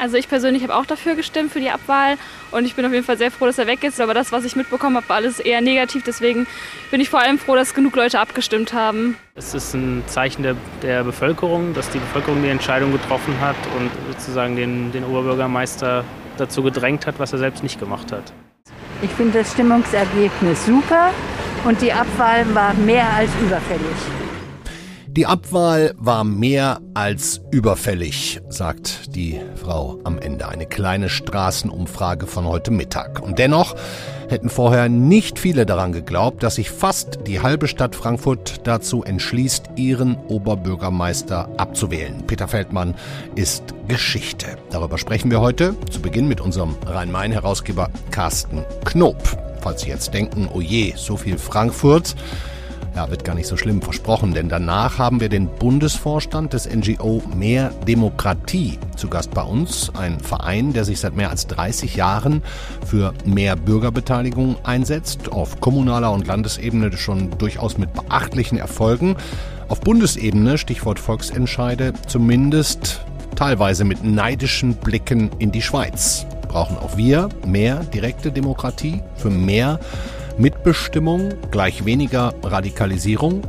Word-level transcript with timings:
Also 0.00 0.16
ich 0.16 0.30
persönlich 0.30 0.62
habe 0.62 0.74
auch 0.74 0.86
dafür 0.86 1.14
gestimmt, 1.14 1.52
für 1.52 1.60
die 1.60 1.68
Abwahl. 1.68 2.16
Und 2.52 2.64
ich 2.64 2.74
bin 2.74 2.86
auf 2.86 2.92
jeden 2.92 3.04
Fall 3.04 3.18
sehr 3.18 3.30
froh, 3.30 3.44
dass 3.44 3.58
er 3.58 3.66
weg 3.66 3.84
ist. 3.84 4.00
Aber 4.00 4.14
das, 4.14 4.32
was 4.32 4.44
ich 4.46 4.56
mitbekommen 4.56 4.96
habe, 4.96 5.06
war 5.10 5.16
alles 5.16 5.40
eher 5.40 5.60
negativ. 5.60 6.04
Deswegen 6.04 6.46
bin 6.90 7.02
ich 7.02 7.10
vor 7.10 7.20
allem 7.20 7.38
froh, 7.38 7.54
dass 7.54 7.74
genug 7.74 7.96
Leute 7.96 8.18
abgestimmt 8.18 8.72
haben. 8.72 9.18
Es 9.34 9.52
ist 9.52 9.74
ein 9.74 10.02
Zeichen 10.06 10.42
der, 10.42 10.56
der 10.82 11.04
Bevölkerung, 11.04 11.74
dass 11.74 11.90
die 11.90 11.98
Bevölkerung 11.98 12.42
die 12.42 12.48
Entscheidung 12.48 12.92
getroffen 12.92 13.38
hat 13.40 13.56
und 13.78 13.90
sozusagen 14.10 14.56
den, 14.56 14.90
den 14.90 15.04
Oberbürgermeister 15.04 16.02
dazu 16.38 16.62
gedrängt 16.62 17.06
hat, 17.06 17.18
was 17.18 17.34
er 17.34 17.38
selbst 17.38 17.62
nicht 17.62 17.78
gemacht 17.78 18.10
hat. 18.10 18.32
Ich 19.02 19.10
finde 19.10 19.40
das 19.40 19.52
Stimmungsergebnis 19.52 20.64
super 20.64 21.10
und 21.64 21.80
die 21.82 21.92
Abwahl 21.92 22.46
war 22.54 22.72
mehr 22.72 23.06
als 23.14 23.30
überfällig. 23.42 24.19
Die 25.16 25.26
Abwahl 25.26 25.92
war 25.98 26.22
mehr 26.22 26.80
als 26.94 27.40
überfällig, 27.50 28.40
sagt 28.48 29.16
die 29.16 29.40
Frau 29.56 29.98
am 30.04 30.20
Ende. 30.20 30.46
Eine 30.46 30.66
kleine 30.66 31.08
Straßenumfrage 31.08 32.28
von 32.28 32.46
heute 32.46 32.70
Mittag. 32.70 33.20
Und 33.20 33.40
dennoch 33.40 33.74
hätten 34.28 34.48
vorher 34.48 34.88
nicht 34.88 35.40
viele 35.40 35.66
daran 35.66 35.90
geglaubt, 35.90 36.44
dass 36.44 36.54
sich 36.54 36.70
fast 36.70 37.26
die 37.26 37.40
halbe 37.40 37.66
Stadt 37.66 37.96
Frankfurt 37.96 38.68
dazu 38.68 39.02
entschließt, 39.02 39.70
ihren 39.74 40.16
Oberbürgermeister 40.28 41.48
abzuwählen. 41.56 42.24
Peter 42.28 42.46
Feldmann 42.46 42.94
ist 43.34 43.64
Geschichte. 43.88 44.58
Darüber 44.70 44.96
sprechen 44.96 45.32
wir 45.32 45.40
heute 45.40 45.74
zu 45.90 46.00
Beginn 46.00 46.28
mit 46.28 46.40
unserem 46.40 46.76
Rhein-Main-Herausgeber 46.86 47.90
Carsten 48.12 48.64
Knob. 48.84 49.20
Falls 49.60 49.80
Sie 49.80 49.88
jetzt 49.88 50.14
denken, 50.14 50.48
oh 50.54 50.60
je, 50.60 50.94
so 50.96 51.16
viel 51.16 51.36
Frankfurt. 51.36 52.14
Ja, 52.96 53.08
wird 53.08 53.24
gar 53.24 53.34
nicht 53.34 53.46
so 53.46 53.56
schlimm 53.56 53.80
versprochen, 53.80 54.34
denn 54.34 54.48
danach 54.48 54.98
haben 54.98 55.20
wir 55.20 55.28
den 55.28 55.46
Bundesvorstand 55.46 56.52
des 56.52 56.68
NGO 56.68 57.22
Mehr 57.36 57.70
Demokratie 57.86 58.78
zu 58.96 59.08
Gast 59.08 59.32
bei 59.32 59.42
uns. 59.42 59.92
Ein 59.94 60.18
Verein, 60.18 60.72
der 60.72 60.84
sich 60.84 60.98
seit 60.98 61.14
mehr 61.14 61.30
als 61.30 61.46
30 61.46 61.94
Jahren 61.94 62.42
für 62.84 63.14
mehr 63.24 63.54
Bürgerbeteiligung 63.54 64.56
einsetzt. 64.64 65.30
Auf 65.30 65.60
kommunaler 65.60 66.12
und 66.12 66.26
Landesebene 66.26 66.96
schon 66.96 67.30
durchaus 67.38 67.78
mit 67.78 67.92
beachtlichen 67.94 68.58
Erfolgen. 68.58 69.16
Auf 69.68 69.80
Bundesebene, 69.80 70.58
Stichwort 70.58 70.98
Volksentscheide, 70.98 71.92
zumindest 72.08 73.04
teilweise 73.36 73.84
mit 73.84 74.02
neidischen 74.02 74.74
Blicken 74.74 75.30
in 75.38 75.52
die 75.52 75.62
Schweiz. 75.62 76.26
Brauchen 76.48 76.76
auch 76.76 76.96
wir 76.96 77.28
mehr 77.46 77.84
direkte 77.84 78.32
Demokratie 78.32 79.00
für 79.14 79.30
mehr 79.30 79.78
Mitbestimmung 80.38 81.34
gleich 81.50 81.84
weniger 81.84 82.34
Radikalisierung? 82.42 83.42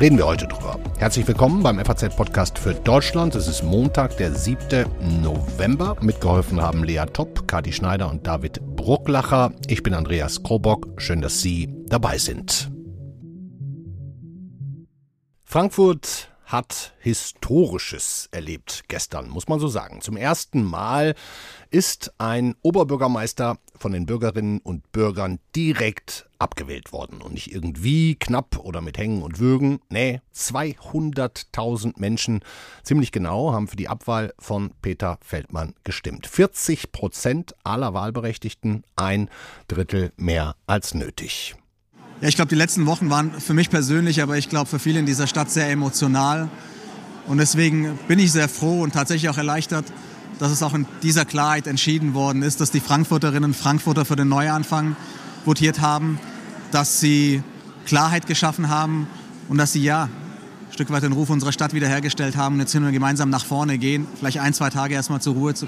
Reden 0.00 0.18
wir 0.18 0.26
heute 0.26 0.46
drüber. 0.46 0.78
Herzlich 0.98 1.26
willkommen 1.28 1.62
beim 1.62 1.78
FAZ-Podcast 1.78 2.58
für 2.58 2.74
Deutschland. 2.74 3.34
Es 3.34 3.46
ist 3.46 3.62
Montag, 3.62 4.16
der 4.16 4.34
7. 4.34 4.86
November. 5.22 5.96
Mitgeholfen 6.00 6.60
haben 6.60 6.84
Lea 6.84 7.04
Topp, 7.12 7.46
Kati 7.46 7.72
Schneider 7.72 8.10
und 8.10 8.26
David 8.26 8.60
Brucklacher. 8.74 9.52
Ich 9.68 9.82
bin 9.82 9.94
Andreas 9.94 10.42
Krobock. 10.42 10.88
Schön, 10.96 11.20
dass 11.20 11.40
Sie 11.40 11.72
dabei 11.86 12.18
sind. 12.18 12.70
Frankfurt 15.44 16.31
hat 16.52 16.92
Historisches 17.00 18.28
erlebt 18.30 18.84
gestern, 18.88 19.30
muss 19.30 19.48
man 19.48 19.58
so 19.58 19.68
sagen. 19.68 20.02
Zum 20.02 20.16
ersten 20.16 20.62
Mal 20.62 21.14
ist 21.70 22.12
ein 22.18 22.54
Oberbürgermeister 22.60 23.58
von 23.74 23.92
den 23.92 24.04
Bürgerinnen 24.04 24.60
und 24.60 24.92
Bürgern 24.92 25.40
direkt 25.56 26.28
abgewählt 26.38 26.92
worden. 26.92 27.22
Und 27.22 27.32
nicht 27.32 27.52
irgendwie 27.52 28.16
knapp 28.16 28.58
oder 28.58 28.82
mit 28.82 28.98
Hängen 28.98 29.22
und 29.22 29.38
Würgen. 29.38 29.80
Nee, 29.88 30.20
200.000 30.34 31.94
Menschen, 31.96 32.44
ziemlich 32.82 33.12
genau, 33.12 33.52
haben 33.52 33.68
für 33.68 33.76
die 33.76 33.88
Abwahl 33.88 34.34
von 34.38 34.72
Peter 34.82 35.18
Feldmann 35.22 35.74
gestimmt. 35.84 36.26
40 36.26 36.92
Prozent 36.92 37.54
aller 37.64 37.94
Wahlberechtigten, 37.94 38.84
ein 38.94 39.30
Drittel 39.68 40.12
mehr 40.16 40.54
als 40.66 40.94
nötig. 40.94 41.56
Ja, 42.22 42.28
ich 42.28 42.36
glaube, 42.36 42.50
die 42.50 42.54
letzten 42.54 42.86
Wochen 42.86 43.10
waren 43.10 43.32
für 43.40 43.52
mich 43.52 43.68
persönlich, 43.68 44.22
aber 44.22 44.38
ich 44.38 44.48
glaube 44.48 44.70
für 44.70 44.78
viele 44.78 45.00
in 45.00 45.06
dieser 45.06 45.26
Stadt 45.26 45.50
sehr 45.50 45.68
emotional. 45.68 46.48
Und 47.26 47.38
deswegen 47.38 47.98
bin 48.06 48.20
ich 48.20 48.30
sehr 48.30 48.48
froh 48.48 48.82
und 48.82 48.92
tatsächlich 48.92 49.28
auch 49.28 49.38
erleichtert, 49.38 49.84
dass 50.38 50.52
es 50.52 50.62
auch 50.62 50.72
in 50.72 50.86
dieser 51.02 51.24
Klarheit 51.24 51.66
entschieden 51.66 52.14
worden 52.14 52.42
ist, 52.42 52.60
dass 52.60 52.70
die 52.70 52.78
Frankfurterinnen 52.78 53.50
und 53.50 53.56
Frankfurter 53.56 54.04
für 54.04 54.14
den 54.14 54.28
Neuanfang 54.28 54.94
votiert 55.44 55.80
haben, 55.80 56.20
dass 56.70 57.00
sie 57.00 57.42
Klarheit 57.86 58.28
geschaffen 58.28 58.68
haben 58.68 59.08
und 59.48 59.58
dass 59.58 59.72
sie 59.72 59.82
ja 59.82 60.04
ein 60.04 60.72
Stück 60.72 60.92
weit 60.92 61.02
den 61.02 61.12
Ruf 61.12 61.28
unserer 61.28 61.50
Stadt 61.50 61.74
wiederhergestellt 61.74 62.36
haben. 62.36 62.54
Und 62.54 62.60
jetzt 62.60 62.72
können 62.72 62.84
wir 62.84 62.92
gemeinsam 62.92 63.30
nach 63.30 63.44
vorne 63.44 63.78
gehen, 63.78 64.06
vielleicht 64.16 64.38
ein, 64.38 64.54
zwei 64.54 64.70
Tage 64.70 64.94
erstmal 64.94 65.20
zur 65.20 65.34
Ruhe 65.34 65.54
zu 65.54 65.66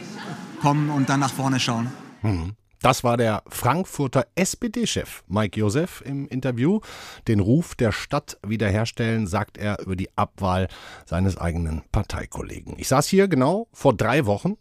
kommen 0.61 0.91
und 0.91 1.09
dann 1.09 1.19
nach 1.19 1.33
vorne 1.33 1.59
schauen. 1.59 1.89
Mhm. 2.23 2.53
Das 2.81 3.05
war 3.05 3.17
der 3.17 3.43
Frankfurter 3.49 4.27
SPD-Chef 4.35 5.23
Mike 5.27 5.59
Josef 5.59 6.03
im 6.05 6.29
Interview. 6.29 6.81
Den 7.29 7.41
Ruf 7.41 7.75
der 7.75 7.93
Stadt 7.93 8.39
wiederherstellen, 8.47 9.27
sagt 9.27 9.59
er 9.59 9.81
über 9.81 9.97
die 9.97 10.11
Abwahl 10.17 10.69
seines 11.07 11.39
eigenen 11.39 11.83
Parteikollegen. 11.93 12.75
Ich 12.79 12.89
saß 12.89 13.07
hier 13.07 13.29
genau 13.29 13.69
vor 13.73 13.95
drei 13.95 14.27
Wochen 14.27 14.57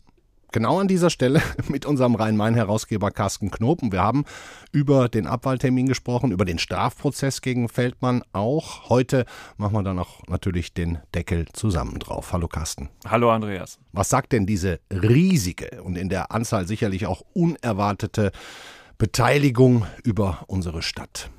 genau 0.53 0.79
an 0.79 0.87
dieser 0.87 1.09
Stelle 1.09 1.41
mit 1.67 1.85
unserem 1.85 2.15
Rhein-Main-Herausgeber 2.15 3.11
Carsten 3.11 3.51
Knopen. 3.51 3.91
Wir 3.91 4.01
haben 4.01 4.23
über 4.71 5.09
den 5.09 5.27
Abwahltermin 5.27 5.87
gesprochen, 5.87 6.31
über 6.31 6.45
den 6.45 6.59
Strafprozess 6.59 7.41
gegen 7.41 7.67
Feldmann 7.67 8.23
auch. 8.31 8.89
Heute 8.89 9.25
machen 9.57 9.73
wir 9.73 9.83
dann 9.83 9.99
auch 9.99 10.25
natürlich 10.27 10.73
den 10.73 10.99
Deckel 11.13 11.47
zusammen 11.51 11.99
drauf. 11.99 12.31
Hallo 12.31 12.47
Carsten. 12.47 12.89
Hallo 13.05 13.31
Andreas. 13.31 13.79
Was 13.91 14.09
sagt 14.09 14.31
denn 14.31 14.45
diese 14.45 14.79
riesige 14.89 15.83
und 15.83 15.97
in 15.97 16.07
der 16.07 16.31
Anzahl 16.31 16.65
sicherlich 16.67 17.05
auch 17.05 17.21
unerwartete 17.33 18.31
Beteiligung 18.97 19.85
über 20.03 20.45
unsere 20.47 20.81
Stadt? 20.81 21.29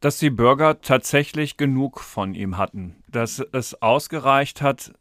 Dass 0.00 0.18
die 0.18 0.30
Bürger 0.30 0.80
tatsächlich 0.80 1.56
genug 1.56 1.98
von 1.98 2.34
ihm 2.34 2.56
hatten, 2.56 3.02
dass 3.08 3.40
es 3.52 3.82
ausgereicht 3.82 4.62
hat, 4.62 4.92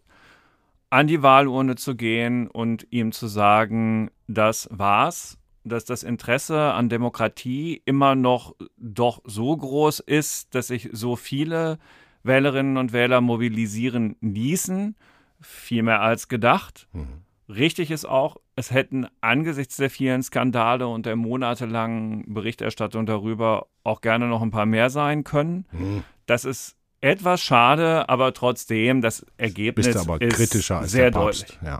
an 0.90 1.08
die 1.08 1.22
Wahlurne 1.22 1.76
zu 1.76 1.96
gehen 1.96 2.48
und 2.48 2.88
ihm 2.92 3.12
zu 3.12 3.28
sagen, 3.28 4.10
das 4.28 4.68
war's, 4.72 5.38
dass 5.64 5.86
das 5.86 6.04
Interesse 6.04 6.74
an 6.74 6.90
Demokratie 6.90 7.82
immer 7.86 8.16
noch 8.16 8.56
doch 8.78 9.22
so 9.26 9.56
groß 9.56 10.00
ist, 10.00 10.56
dass 10.56 10.68
sich 10.68 10.90
so 10.94 11.16
viele 11.16 11.78
Wählerinnen 12.24 12.78
und 12.78 12.94
Wähler 12.94 13.22
mobilisieren 13.22 14.16
ließen, 14.22 14.96
viel 15.42 15.84
mehr 15.84 16.02
als 16.02 16.28
gedacht. 16.28 16.88
Mhm. 16.94 17.22
Richtig 17.50 17.92
ist 17.92 18.06
auch, 18.06 18.38
es 18.56 18.72
hätten 18.72 19.08
angesichts 19.22 19.78
der 19.78 19.90
vielen 19.90 20.22
Skandale 20.22 20.88
und 20.88 21.06
der 21.06 21.16
monatelangen 21.16 22.34
Berichterstattung 22.34 23.06
darüber 23.06 23.68
auch 23.84 24.02
gerne 24.02 24.28
noch 24.28 24.42
ein 24.42 24.52
paar 24.52 24.66
mehr 24.66 24.90
sein 24.90 25.24
können. 25.24 25.66
Mhm. 25.72 26.04
Das 26.26 26.44
ist 26.44 26.76
etwas 27.02 27.42
schade, 27.42 28.10
aber 28.10 28.34
trotzdem, 28.34 29.02
das 29.02 29.26
Ergebnis 29.38 29.86
Bist 29.88 29.98
aber 29.98 30.20
ist 30.20 30.36
kritischer 30.36 30.80
als 30.80 30.92
sehr 30.92 31.12
deutlich. 31.12 31.58
Ja. 31.64 31.80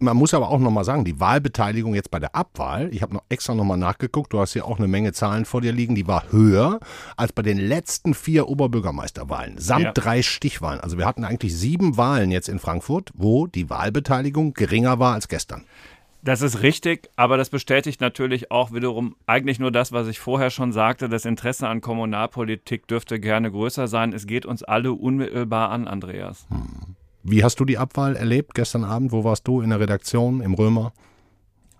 Man 0.00 0.16
muss 0.16 0.34
aber 0.34 0.48
auch 0.48 0.58
nochmal 0.58 0.84
sagen, 0.84 1.04
die 1.04 1.20
Wahlbeteiligung 1.20 1.94
jetzt 1.94 2.10
bei 2.10 2.18
der 2.18 2.34
Abwahl, 2.34 2.92
ich 2.92 3.02
habe 3.02 3.14
noch 3.14 3.22
extra 3.28 3.54
nochmal 3.54 3.78
nachgeguckt, 3.78 4.32
du 4.32 4.40
hast 4.40 4.54
hier 4.54 4.64
auch 4.64 4.78
eine 4.78 4.88
Menge 4.88 5.12
Zahlen 5.12 5.44
vor 5.44 5.60
dir 5.60 5.72
liegen, 5.72 5.94
die 5.94 6.06
war 6.08 6.24
höher 6.32 6.80
als 7.16 7.32
bei 7.32 7.42
den 7.42 7.58
letzten 7.58 8.14
vier 8.14 8.48
Oberbürgermeisterwahlen, 8.48 9.58
samt 9.58 9.84
Ja. 9.84 9.92
drei 9.92 10.22
Stichwahlen. 10.22 10.80
Also 10.80 10.98
wir 10.98 11.06
hatten 11.06 11.24
eigentlich 11.24 11.56
sieben 11.56 11.96
Wahlen 11.96 12.30
jetzt 12.30 12.48
in 12.48 12.58
Frankfurt, 12.58 13.10
wo 13.14 13.46
die 13.46 13.70
Wahlbeteiligung 13.70 14.54
geringer 14.54 14.98
war 14.98 15.14
als 15.14 15.28
gestern. 15.28 15.64
Das 16.22 16.42
ist 16.42 16.62
richtig, 16.62 17.08
aber 17.16 17.36
das 17.36 17.48
bestätigt 17.48 18.00
natürlich 18.00 18.50
auch 18.50 18.72
wiederum 18.72 19.14
eigentlich 19.26 19.60
nur 19.60 19.70
das, 19.70 19.92
was 19.92 20.08
ich 20.08 20.18
vorher 20.18 20.50
schon 20.50 20.72
sagte. 20.72 21.08
Das 21.08 21.24
Interesse 21.24 21.68
an 21.68 21.80
Kommunalpolitik 21.80 22.88
dürfte 22.88 23.20
gerne 23.20 23.50
größer 23.50 23.86
sein. 23.86 24.12
Es 24.12 24.26
geht 24.26 24.44
uns 24.44 24.62
alle 24.62 24.92
unmittelbar 24.92 25.70
an, 25.70 25.86
Andreas. 25.86 26.46
Wie 27.22 27.44
hast 27.44 27.60
du 27.60 27.64
die 27.64 27.78
Abwahl 27.78 28.16
erlebt 28.16 28.54
gestern 28.54 28.84
Abend? 28.84 29.12
Wo 29.12 29.22
warst 29.22 29.46
du 29.46 29.60
in 29.60 29.70
der 29.70 29.80
Redaktion, 29.80 30.40
im 30.40 30.54
Römer? 30.54 30.92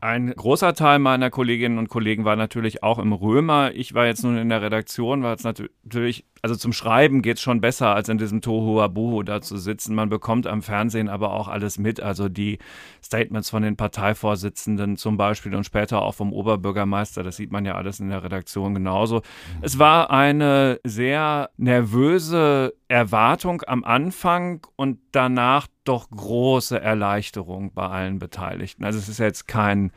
Ein 0.00 0.30
großer 0.30 0.74
Teil 0.74 1.00
meiner 1.00 1.30
Kolleginnen 1.30 1.76
und 1.76 1.88
Kollegen 1.88 2.24
war 2.24 2.36
natürlich 2.36 2.84
auch 2.84 3.00
im 3.00 3.12
Römer. 3.12 3.72
Ich 3.74 3.94
war 3.94 4.06
jetzt 4.06 4.22
nun 4.22 4.36
in 4.36 4.48
der 4.48 4.62
Redaktion, 4.62 5.24
weil 5.24 5.34
es 5.34 5.42
natürlich, 5.42 6.24
also 6.42 6.56
zum 6.56 6.72
Schreiben 6.72 7.22
geht 7.22 7.36
es 7.36 7.42
schon 7.42 7.60
besser, 7.60 7.94
als 7.94 8.08
in 8.08 8.18
diesem 8.18 8.40
Tohuwabohu 8.40 9.22
da 9.22 9.40
zu 9.40 9.56
sitzen. 9.56 9.94
Man 9.94 10.08
bekommt 10.08 10.46
am 10.46 10.62
Fernsehen 10.62 11.08
aber 11.08 11.32
auch 11.32 11.48
alles 11.48 11.78
mit, 11.78 12.00
also 12.00 12.28
die 12.28 12.58
Statements 13.02 13.50
von 13.50 13.62
den 13.62 13.76
Parteivorsitzenden 13.76 14.96
zum 14.96 15.16
Beispiel 15.16 15.54
und 15.54 15.64
später 15.64 16.02
auch 16.02 16.14
vom 16.14 16.32
Oberbürgermeister, 16.32 17.22
das 17.22 17.36
sieht 17.36 17.52
man 17.52 17.64
ja 17.64 17.74
alles 17.74 18.00
in 18.00 18.08
der 18.10 18.22
Redaktion 18.22 18.74
genauso. 18.74 19.22
Es 19.60 19.78
war 19.78 20.10
eine 20.10 20.80
sehr 20.84 21.50
nervöse 21.56 22.74
Erwartung 22.88 23.62
am 23.66 23.84
Anfang 23.84 24.66
und 24.76 24.98
danach 25.12 25.66
doch 25.84 26.10
große 26.10 26.80
Erleichterung 26.80 27.72
bei 27.72 27.88
allen 27.88 28.18
Beteiligten. 28.18 28.84
Also 28.84 28.98
es 28.98 29.08
ist 29.08 29.18
jetzt 29.18 29.48
kein 29.48 29.92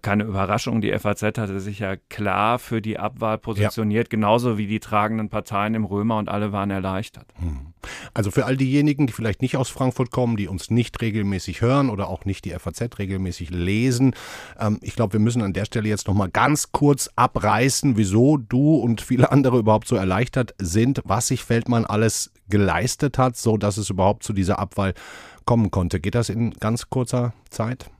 keine 0.00 0.24
Überraschung, 0.24 0.80
die 0.80 0.96
FAZ 0.98 1.22
hatte 1.22 1.60
sich 1.60 1.78
ja 1.78 1.96
klar 1.96 2.58
für 2.58 2.80
die 2.80 2.98
Abwahl 2.98 3.38
positioniert, 3.38 4.06
ja. 4.06 4.10
genauso 4.10 4.58
wie 4.58 4.66
die 4.66 4.80
tragenden 4.80 5.28
Parteien 5.28 5.74
im 5.74 5.84
Römer 5.84 6.18
und 6.18 6.28
alle 6.28 6.52
waren 6.52 6.70
erleichtert. 6.70 7.26
Hm. 7.38 7.74
Also 8.14 8.30
für 8.30 8.46
all 8.46 8.56
diejenigen, 8.56 9.06
die 9.06 9.12
vielleicht 9.12 9.42
nicht 9.42 9.56
aus 9.56 9.68
Frankfurt 9.68 10.10
kommen, 10.10 10.36
die 10.36 10.48
uns 10.48 10.70
nicht 10.70 11.00
regelmäßig 11.02 11.60
hören 11.60 11.90
oder 11.90 12.08
auch 12.08 12.24
nicht 12.24 12.44
die 12.44 12.50
FAZ 12.50 12.98
regelmäßig 12.98 13.50
lesen, 13.50 14.14
ähm, 14.58 14.78
ich 14.80 14.96
glaube, 14.96 15.14
wir 15.14 15.20
müssen 15.20 15.42
an 15.42 15.52
der 15.52 15.64
Stelle 15.66 15.88
jetzt 15.88 16.08
nochmal 16.08 16.30
ganz 16.30 16.72
kurz 16.72 17.10
abreißen, 17.16 17.96
wieso 17.96 18.36
du 18.36 18.76
und 18.76 19.00
viele 19.00 19.30
andere 19.32 19.58
überhaupt 19.58 19.88
so 19.88 19.96
erleichtert 19.96 20.54
sind, 20.58 21.02
was 21.04 21.28
sich 21.28 21.44
Feldmann 21.44 21.84
alles 21.84 22.32
geleistet 22.48 23.18
hat, 23.18 23.36
so 23.36 23.56
dass 23.56 23.76
es 23.76 23.90
überhaupt 23.90 24.22
zu 24.22 24.32
dieser 24.32 24.58
Abwahl 24.58 24.94
kommen 25.44 25.70
konnte. 25.70 26.00
Geht 26.00 26.14
das 26.14 26.28
in 26.28 26.52
ganz 26.52 26.88
kurzer 26.88 27.34
Zeit? 27.50 27.90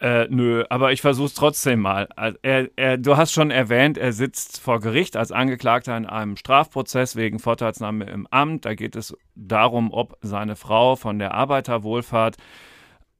Äh, 0.00 0.28
nö, 0.30 0.64
aber 0.70 0.92
ich 0.92 1.00
versuch's 1.00 1.34
trotzdem 1.34 1.80
mal. 1.80 2.08
Er, 2.42 2.68
er, 2.76 2.98
du 2.98 3.16
hast 3.16 3.32
schon 3.32 3.50
erwähnt, 3.50 3.98
er 3.98 4.12
sitzt 4.12 4.60
vor 4.60 4.78
Gericht 4.78 5.16
als 5.16 5.32
Angeklagter 5.32 5.96
in 5.96 6.06
einem 6.06 6.36
Strafprozess 6.36 7.16
wegen 7.16 7.40
Vorteilsnahme 7.40 8.04
im 8.04 8.28
Amt. 8.28 8.64
Da 8.64 8.74
geht 8.74 8.94
es 8.94 9.16
darum, 9.34 9.92
ob 9.92 10.16
seine 10.20 10.54
Frau 10.54 10.94
von 10.94 11.18
der 11.18 11.34
Arbeiterwohlfahrt 11.34 12.36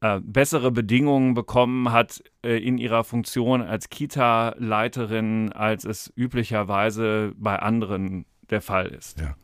äh, 0.01 0.21
bessere 0.23 0.71
Bedingungen 0.71 1.35
bekommen 1.35 1.91
hat 1.91 2.23
äh, 2.45 2.59
in 2.59 2.79
ihrer 2.79 3.03
Funktion 3.03 3.61
als 3.61 3.89
Kita-Leiterin, 3.89 5.53
als 5.53 5.85
es 5.85 6.13
üblicherweise 6.15 7.33
bei 7.37 7.59
anderen 7.59 8.25
der 8.51 8.61
Fall 8.61 8.87
ist. 8.87 9.21
Ja. 9.21 9.35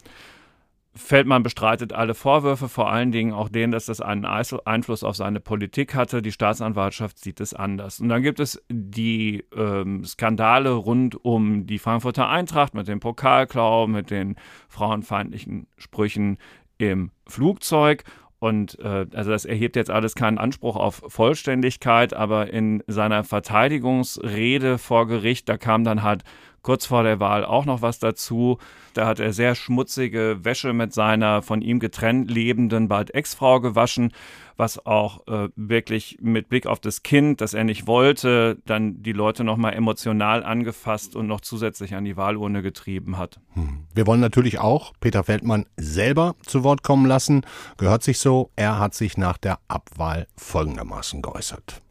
Feldmann 0.97 1.43
bestreitet 1.43 1.93
alle 1.93 2.15
Vorwürfe, 2.15 2.69
vor 2.69 2.91
allen 2.91 3.11
Dingen 3.11 3.33
auch 3.33 3.49
den, 3.49 3.73
dass 3.73 3.87
das 3.87 4.01
einen 4.01 4.25
Einfluss 4.25 5.03
auf 5.03 5.17
seine 5.17 5.41
Politik 5.41 5.95
hatte. 5.95 6.23
Die 6.23 6.31
Staatsanwaltschaft 6.31 7.19
sieht 7.19 7.41
es 7.41 7.53
anders. 7.53 7.99
Und 8.01 8.09
dann 8.09 8.23
gibt 8.23 8.39
es 8.39 8.63
die 8.69 9.45
ähm, 9.57 10.05
Skandale 10.05 10.71
rund 10.71 11.25
um 11.25 11.67
die 11.67 11.79
Frankfurter 11.79 12.29
Eintracht 12.29 12.75
mit 12.75 12.87
dem 12.87 13.01
Pokalklau, 13.01 13.89
mit 13.89 14.11
den 14.11 14.37
frauenfeindlichen 14.69 15.67
Sprüchen 15.77 16.39
im 16.79 17.11
Flugzeug. 17.27 18.05
Und 18.39 18.79
äh, 18.79 19.07
also 19.15 19.31
das 19.31 19.47
erhebt 19.47 19.75
jetzt 19.75 19.91
alles 19.91 20.15
keinen 20.15 20.39
Anspruch 20.39 20.77
auf 20.77 21.03
Vollständigkeit, 21.09 22.15
aber 22.15 22.53
in 22.53 22.85
seiner 22.87 23.25
Verteidigungsrede 23.25 24.79
vor 24.79 25.09
Gericht, 25.09 25.49
da 25.49 25.57
kam 25.57 25.83
dann 25.83 26.03
halt 26.03 26.23
kurz 26.65 26.87
vor 26.87 27.05
der 27.05 27.21
Wahl 27.21 27.45
auch 27.45 27.67
noch 27.67 27.83
was 27.83 28.01
dazu. 28.01 28.59
Da 28.95 29.07
hat 29.07 29.21
er 29.21 29.33
sehr 29.33 29.55
schmutzige 29.55 30.39
Wäsche 30.43 30.73
mit 30.73 30.93
seiner 30.93 31.43
von 31.43 31.63
ihm 31.63 31.79
getrennt 31.79 32.31
lebenden 32.31 32.89
bald 32.89 33.15
Ex-Frau 33.15 33.61
gewaschen, 33.61 34.13
was 34.57 34.85
auch 34.87 35.27
äh, 35.27 35.49
wirklich 35.57 36.19
mit 36.21 36.49
Blick 36.49 36.67
auf 36.67 36.81
das 36.81 37.03
Kind, 37.03 37.41
das 37.41 37.55
er 37.55 37.65
nicht 37.65 37.87
wollte, 37.87 38.59
dann 38.67 39.03
die 39.03 39.13
Leute 39.13 39.45
nochmal 39.45 39.75
emotional 39.75 40.43
angefasst 40.43 41.17
und 41.17 41.27
noch 41.27 41.41
zusätzlich 41.41 41.95
an 41.95 42.05
die 42.05 42.17
Wahlurne 42.17 42.63
getrieben 42.63 43.19
hat. 43.19 43.41
Hm. 43.55 43.85
Wir 43.95 44.07
wollen 44.07 44.21
natürlich 44.21 44.59
auch 44.59 44.93
Peter 45.01 45.25
Feldmann 45.25 45.67
selber 45.77 46.35
zu 46.47 46.65
Wort 46.65 46.83
kommen 46.83 47.07
lassen. 47.07 47.45
Gehört 47.77 48.03
sich 48.03 48.19
so. 48.19 48.51
Er 48.57 48.79
hat 48.79 48.95
sich 48.95 49.17
nach 49.19 49.39
der 49.39 49.59
Abwahl 49.69 50.27
folgendermaßen 50.37 51.21
geäußert. 51.21 51.84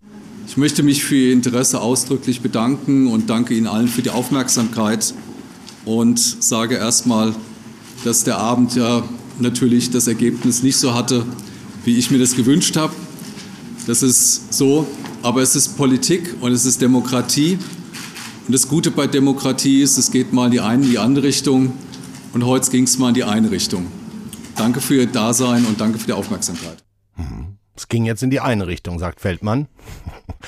Ich 0.53 0.57
möchte 0.57 0.83
mich 0.83 1.03
für 1.03 1.15
Ihr 1.15 1.33
Interesse 1.33 1.81
ausdrücklich 1.81 2.41
bedanken 2.41 3.07
und 3.07 3.27
danke 3.27 3.55
Ihnen 3.55 3.65
allen 3.65 3.88
für 3.88 4.03
die 4.03 4.11
Aufmerksamkeit 4.11 5.15
und 5.83 6.19
sage 6.19 6.75
erstmal, 6.75 7.33
dass 8.03 8.23
der 8.23 8.38
Abend 8.38 8.75
ja 8.75 9.01
natürlich 9.39 9.89
das 9.89 10.05
Ergebnis 10.05 10.61
nicht 10.61 10.77
so 10.77 10.94
hatte, 10.94 11.25
wie 11.85 11.97
ich 11.97 12.11
mir 12.11 12.19
das 12.19 12.35
gewünscht 12.35 12.77
habe. 12.77 12.94
Das 13.88 14.03
ist 14.03 14.53
so, 14.53 14.88
aber 15.23 15.41
es 15.41 15.55
ist 15.55 15.75
Politik 15.75 16.35
und 16.39 16.51
es 16.51 16.65
ist 16.65 16.81
Demokratie. 16.81 17.57
Und 18.45 18.53
das 18.53 18.67
Gute 18.67 18.91
bei 18.91 19.07
Demokratie 19.07 19.81
ist, 19.81 19.97
es 19.97 20.11
geht 20.11 20.33
mal 20.33 20.45
in 20.45 20.51
die 20.51 20.59
eine, 20.59 20.83
in 20.83 20.91
die 20.91 21.00
andere 21.00 21.25
Richtung 21.25 21.73
und 22.33 22.45
heute 22.45 22.69
ging 22.69 22.83
es 22.83 23.00
mal 23.00 23.09
in 23.09 23.15
die 23.15 23.23
eine 23.23 23.50
Richtung. 23.50 23.88
Danke 24.55 24.81
für 24.81 24.95
Ihr 24.95 25.07
Dasein 25.07 25.65
und 25.65 25.81
danke 25.81 25.97
für 25.97 26.05
die 26.05 26.13
Aufmerksamkeit. 26.13 26.83
Mhm. 27.17 27.52
Es 27.75 27.88
ging 27.88 28.06
jetzt 28.06 28.22
in 28.22 28.30
die 28.30 28.40
eine 28.40 28.68
Richtung, 28.68 29.00
sagt 29.00 29.20
Feldmann. 29.20 29.68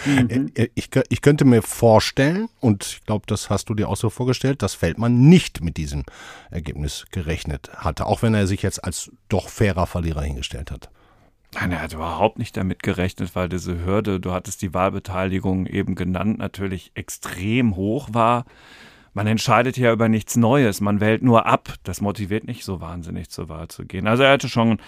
Mhm. 0.06 0.52
Ich, 0.76 0.90
ich, 1.10 1.22
könnte 1.22 1.46
mir 1.46 1.62
vorstellen, 1.62 2.50
und 2.60 2.86
ich 2.86 3.06
glaube, 3.06 3.26
das 3.28 3.50
hast 3.50 3.70
du 3.70 3.74
dir 3.74 3.90
auch 3.90 3.96
so 3.96 4.10
vorgestellt, 4.10 4.62
dass 4.62 4.74
Feldmann 4.74 5.28
nicht 5.28 5.62
mit 5.62 5.78
diesem 5.78 6.04
Ergebnis 6.52 7.06
gerechnet 7.12 7.70
hatte, 7.76 8.06
auch 8.06 8.22
wenn 8.22 8.34
er 8.34 8.48
sich 8.48 8.62
jetzt 8.62 8.84
als 8.84 9.12
doch 9.30 9.50
fairer 9.50 9.88
Verlierer 9.88 10.22
hingestellt 10.22 10.72
hat. 10.72 10.90
Nein, 11.54 11.72
er 11.72 11.82
hat 11.82 11.94
überhaupt 11.94 12.38
nicht 12.38 12.58
damit 12.58 12.84
gerechnet, 12.84 13.36
weil 13.36 13.48
diese 13.48 13.86
Hürde, 13.86 14.20
du 14.20 14.32
hattest 14.34 14.62
die 14.62 14.74
Wahlbeteiligung 14.74 15.66
eben 15.66 15.96
genannt, 15.96 16.40
natürlich 16.40 16.92
extrem 16.96 17.76
hoch 17.76 18.10
war. 18.12 18.46
Man 19.14 19.28
entscheidet 19.28 19.78
ja 19.78 19.94
über 19.94 20.10
nichts 20.10 20.36
Neues, 20.36 20.82
man 20.82 21.00
wählt 21.00 21.24
nur 21.24 21.46
ab. 21.46 21.74
Das 21.84 22.02
motiviert 22.02 22.46
nicht 22.46 22.66
so 22.66 22.82
wahnsinnig 22.82 23.30
zur 23.30 23.48
Wahl 23.48 23.70
zu 23.70 23.86
gehen. 23.86 24.08
Also 24.08 24.24
er 24.24 24.34
hatte 24.34 24.50
schon 24.50 24.80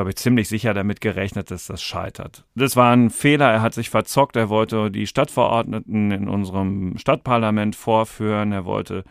glaube 0.00 0.12
ich, 0.12 0.16
ziemlich 0.16 0.48
sicher 0.48 0.72
damit 0.72 1.02
gerechnet, 1.02 1.50
dass 1.50 1.66
das 1.66 1.82
scheitert. 1.82 2.46
Das 2.54 2.74
war 2.74 2.90
ein 2.90 3.10
Fehler, 3.10 3.52
er 3.52 3.60
hat 3.60 3.74
sich 3.74 3.90
verzockt, 3.90 4.34
er 4.34 4.48
wollte 4.48 4.90
die 4.90 5.06
Stadtverordneten 5.06 6.10
in 6.10 6.26
unserem 6.26 6.96
Stadtparlament 6.96 7.76
vorführen, 7.76 8.50
er 8.52 8.64
wollte 8.64 9.04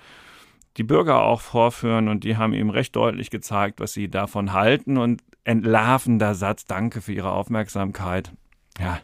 die 0.77 0.83
Bürger 0.83 1.21
auch 1.21 1.41
vorführen 1.41 2.07
und 2.07 2.23
die 2.23 2.37
haben 2.37 2.53
ihm 2.53 2.71
recht 2.71 2.95
deutlich 2.95 3.29
gezeigt, 3.29 3.79
was 3.79 3.93
sie 3.93 4.09
davon 4.09 4.51
halten 4.53 4.97
und 4.97 5.21
entlarvender 5.43 6.33
Satz, 6.33 6.65
danke 6.65 7.01
für 7.01 7.13
Ihre 7.13 7.33
Aufmerksamkeit. 7.33 8.31
Ja, 8.79 8.99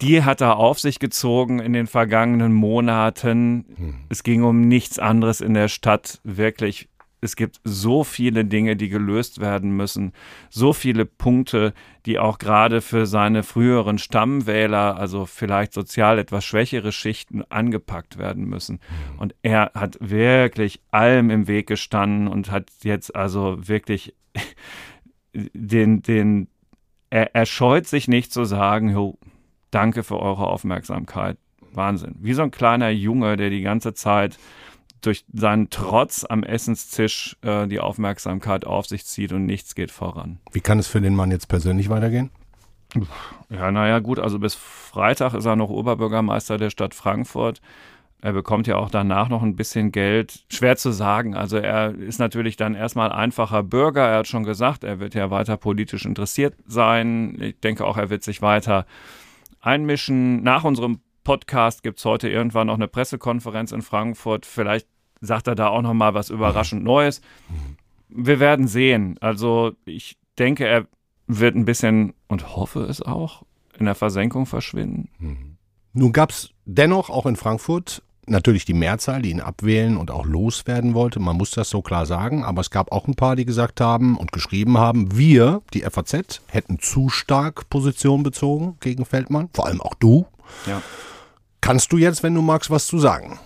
die 0.00 0.24
hat 0.24 0.40
er 0.40 0.56
auf 0.56 0.80
sich 0.80 0.98
gezogen 0.98 1.58
in 1.58 1.74
den 1.74 1.88
vergangenen 1.88 2.54
Monaten. 2.54 3.66
Hm. 3.76 3.94
Es 4.08 4.22
ging 4.22 4.44
um 4.44 4.62
nichts 4.62 4.98
anderes 4.98 5.42
in 5.42 5.52
der 5.52 5.68
Stadt, 5.68 6.22
wirklich 6.24 6.88
es 7.26 7.34
gibt 7.34 7.60
so 7.64 8.04
viele 8.04 8.44
Dinge, 8.44 8.76
die 8.76 8.88
gelöst 8.88 9.40
werden 9.40 9.72
müssen, 9.72 10.12
so 10.48 10.72
viele 10.72 11.04
Punkte, 11.04 11.74
die 12.06 12.20
auch 12.20 12.38
gerade 12.38 12.80
für 12.80 13.04
seine 13.04 13.42
früheren 13.42 13.98
Stammwähler, 13.98 14.96
also 14.96 15.26
vielleicht 15.26 15.72
sozial 15.72 16.20
etwas 16.20 16.44
schwächere 16.44 16.92
Schichten, 16.92 17.42
angepackt 17.50 18.16
werden 18.16 18.44
müssen. 18.44 18.74
Mhm. 18.76 19.18
Und 19.18 19.34
er 19.42 19.72
hat 19.74 19.98
wirklich 20.00 20.80
allem 20.92 21.30
im 21.30 21.48
Weg 21.48 21.66
gestanden 21.66 22.28
und 22.28 22.52
hat 22.52 22.70
jetzt 22.84 23.14
also 23.16 23.56
wirklich 23.68 24.14
den, 25.34 26.02
den, 26.02 26.46
er, 27.10 27.34
er 27.34 27.44
scheut 27.44 27.88
sich 27.88 28.06
nicht 28.06 28.32
zu 28.32 28.44
sagen, 28.44 28.90
jo, 28.90 29.18
danke 29.72 30.04
für 30.04 30.20
eure 30.20 30.46
Aufmerksamkeit. 30.46 31.38
Wahnsinn. 31.72 32.14
Wie 32.20 32.32
so 32.32 32.42
ein 32.42 32.52
kleiner 32.52 32.88
Junge, 32.88 33.36
der 33.36 33.50
die 33.50 33.62
ganze 33.62 33.94
Zeit 33.94 34.38
durch 35.06 35.24
seinen 35.32 35.70
Trotz 35.70 36.26
am 36.28 36.42
Essenstisch 36.42 37.36
äh, 37.42 37.66
die 37.66 37.80
Aufmerksamkeit 37.80 38.66
auf 38.66 38.86
sich 38.86 39.04
zieht 39.06 39.32
und 39.32 39.46
nichts 39.46 39.74
geht 39.74 39.90
voran. 39.90 40.38
Wie 40.52 40.60
kann 40.60 40.78
es 40.78 40.86
für 40.86 41.00
den 41.00 41.14
Mann 41.14 41.30
jetzt 41.30 41.48
persönlich 41.48 41.88
weitergehen? 41.88 42.30
Ja, 43.50 43.70
naja, 43.70 43.98
gut, 43.98 44.18
also 44.18 44.38
bis 44.38 44.54
Freitag 44.54 45.34
ist 45.34 45.44
er 45.44 45.56
noch 45.56 45.70
Oberbürgermeister 45.70 46.56
der 46.56 46.70
Stadt 46.70 46.94
Frankfurt. 46.94 47.60
Er 48.22 48.32
bekommt 48.32 48.66
ja 48.66 48.76
auch 48.76 48.90
danach 48.90 49.28
noch 49.28 49.42
ein 49.42 49.56
bisschen 49.56 49.92
Geld. 49.92 50.44
Schwer 50.50 50.76
zu 50.76 50.90
sagen. 50.90 51.36
Also 51.36 51.58
er 51.58 51.94
ist 51.94 52.18
natürlich 52.18 52.56
dann 52.56 52.74
erstmal 52.74 53.12
einfacher 53.12 53.62
Bürger. 53.62 54.08
Er 54.08 54.18
hat 54.18 54.26
schon 54.26 54.44
gesagt, 54.44 54.84
er 54.84 55.00
wird 55.00 55.14
ja 55.14 55.30
weiter 55.30 55.56
politisch 55.56 56.06
interessiert 56.06 56.54
sein. 56.66 57.36
Ich 57.40 57.60
denke 57.60 57.84
auch, 57.84 57.98
er 57.98 58.08
wird 58.08 58.22
sich 58.22 58.40
weiter 58.40 58.86
einmischen. 59.60 60.42
Nach 60.42 60.64
unserem 60.64 61.00
Podcast 61.24 61.82
gibt 61.82 61.98
es 61.98 62.04
heute 62.04 62.28
irgendwann 62.28 62.68
noch 62.68 62.74
eine 62.74 62.88
Pressekonferenz 62.88 63.72
in 63.72 63.82
Frankfurt. 63.82 64.46
Vielleicht 64.46 64.88
sagt 65.20 65.46
er 65.46 65.54
da 65.54 65.68
auch 65.68 65.82
noch 65.82 65.94
mal 65.94 66.14
was 66.14 66.30
überraschend 66.30 66.84
Neues. 66.84 67.20
Wir 68.08 68.40
werden 68.40 68.68
sehen. 68.68 69.16
Also 69.20 69.72
ich 69.84 70.16
denke, 70.38 70.66
er 70.66 70.86
wird 71.26 71.56
ein 71.56 71.64
bisschen 71.64 72.14
und 72.28 72.56
hoffe 72.56 72.80
es 72.84 73.02
auch 73.02 73.42
in 73.78 73.86
der 73.86 73.94
Versenkung 73.94 74.46
verschwinden. 74.46 75.08
Mhm. 75.18 75.56
Nun 75.92 76.12
gab 76.12 76.30
es 76.30 76.50
dennoch 76.64 77.10
auch 77.10 77.26
in 77.26 77.36
Frankfurt 77.36 78.02
natürlich 78.28 78.64
die 78.64 78.74
Mehrzahl, 78.74 79.22
die 79.22 79.30
ihn 79.30 79.40
abwählen 79.40 79.96
und 79.96 80.10
auch 80.10 80.26
loswerden 80.26 80.94
wollte. 80.94 81.20
Man 81.20 81.36
muss 81.36 81.52
das 81.52 81.70
so 81.70 81.82
klar 81.82 82.06
sagen. 82.06 82.44
Aber 82.44 82.60
es 82.60 82.70
gab 82.70 82.92
auch 82.92 83.06
ein 83.06 83.14
paar, 83.14 83.36
die 83.36 83.44
gesagt 83.44 83.80
haben 83.80 84.16
und 84.16 84.32
geschrieben 84.32 84.78
haben, 84.78 85.16
wir, 85.16 85.62
die 85.72 85.82
FAZ, 85.82 86.42
hätten 86.48 86.78
zu 86.78 87.08
stark 87.08 87.68
Position 87.70 88.22
bezogen 88.22 88.76
gegen 88.80 89.04
Feldmann. 89.04 89.48
Vor 89.54 89.66
allem 89.66 89.80
auch 89.80 89.94
du. 89.94 90.26
Ja. 90.66 90.82
Kannst 91.60 91.92
du 91.92 91.98
jetzt, 91.98 92.22
wenn 92.22 92.34
du 92.34 92.42
magst, 92.42 92.70
was 92.70 92.86
zu 92.86 92.98
sagen? 92.98 93.38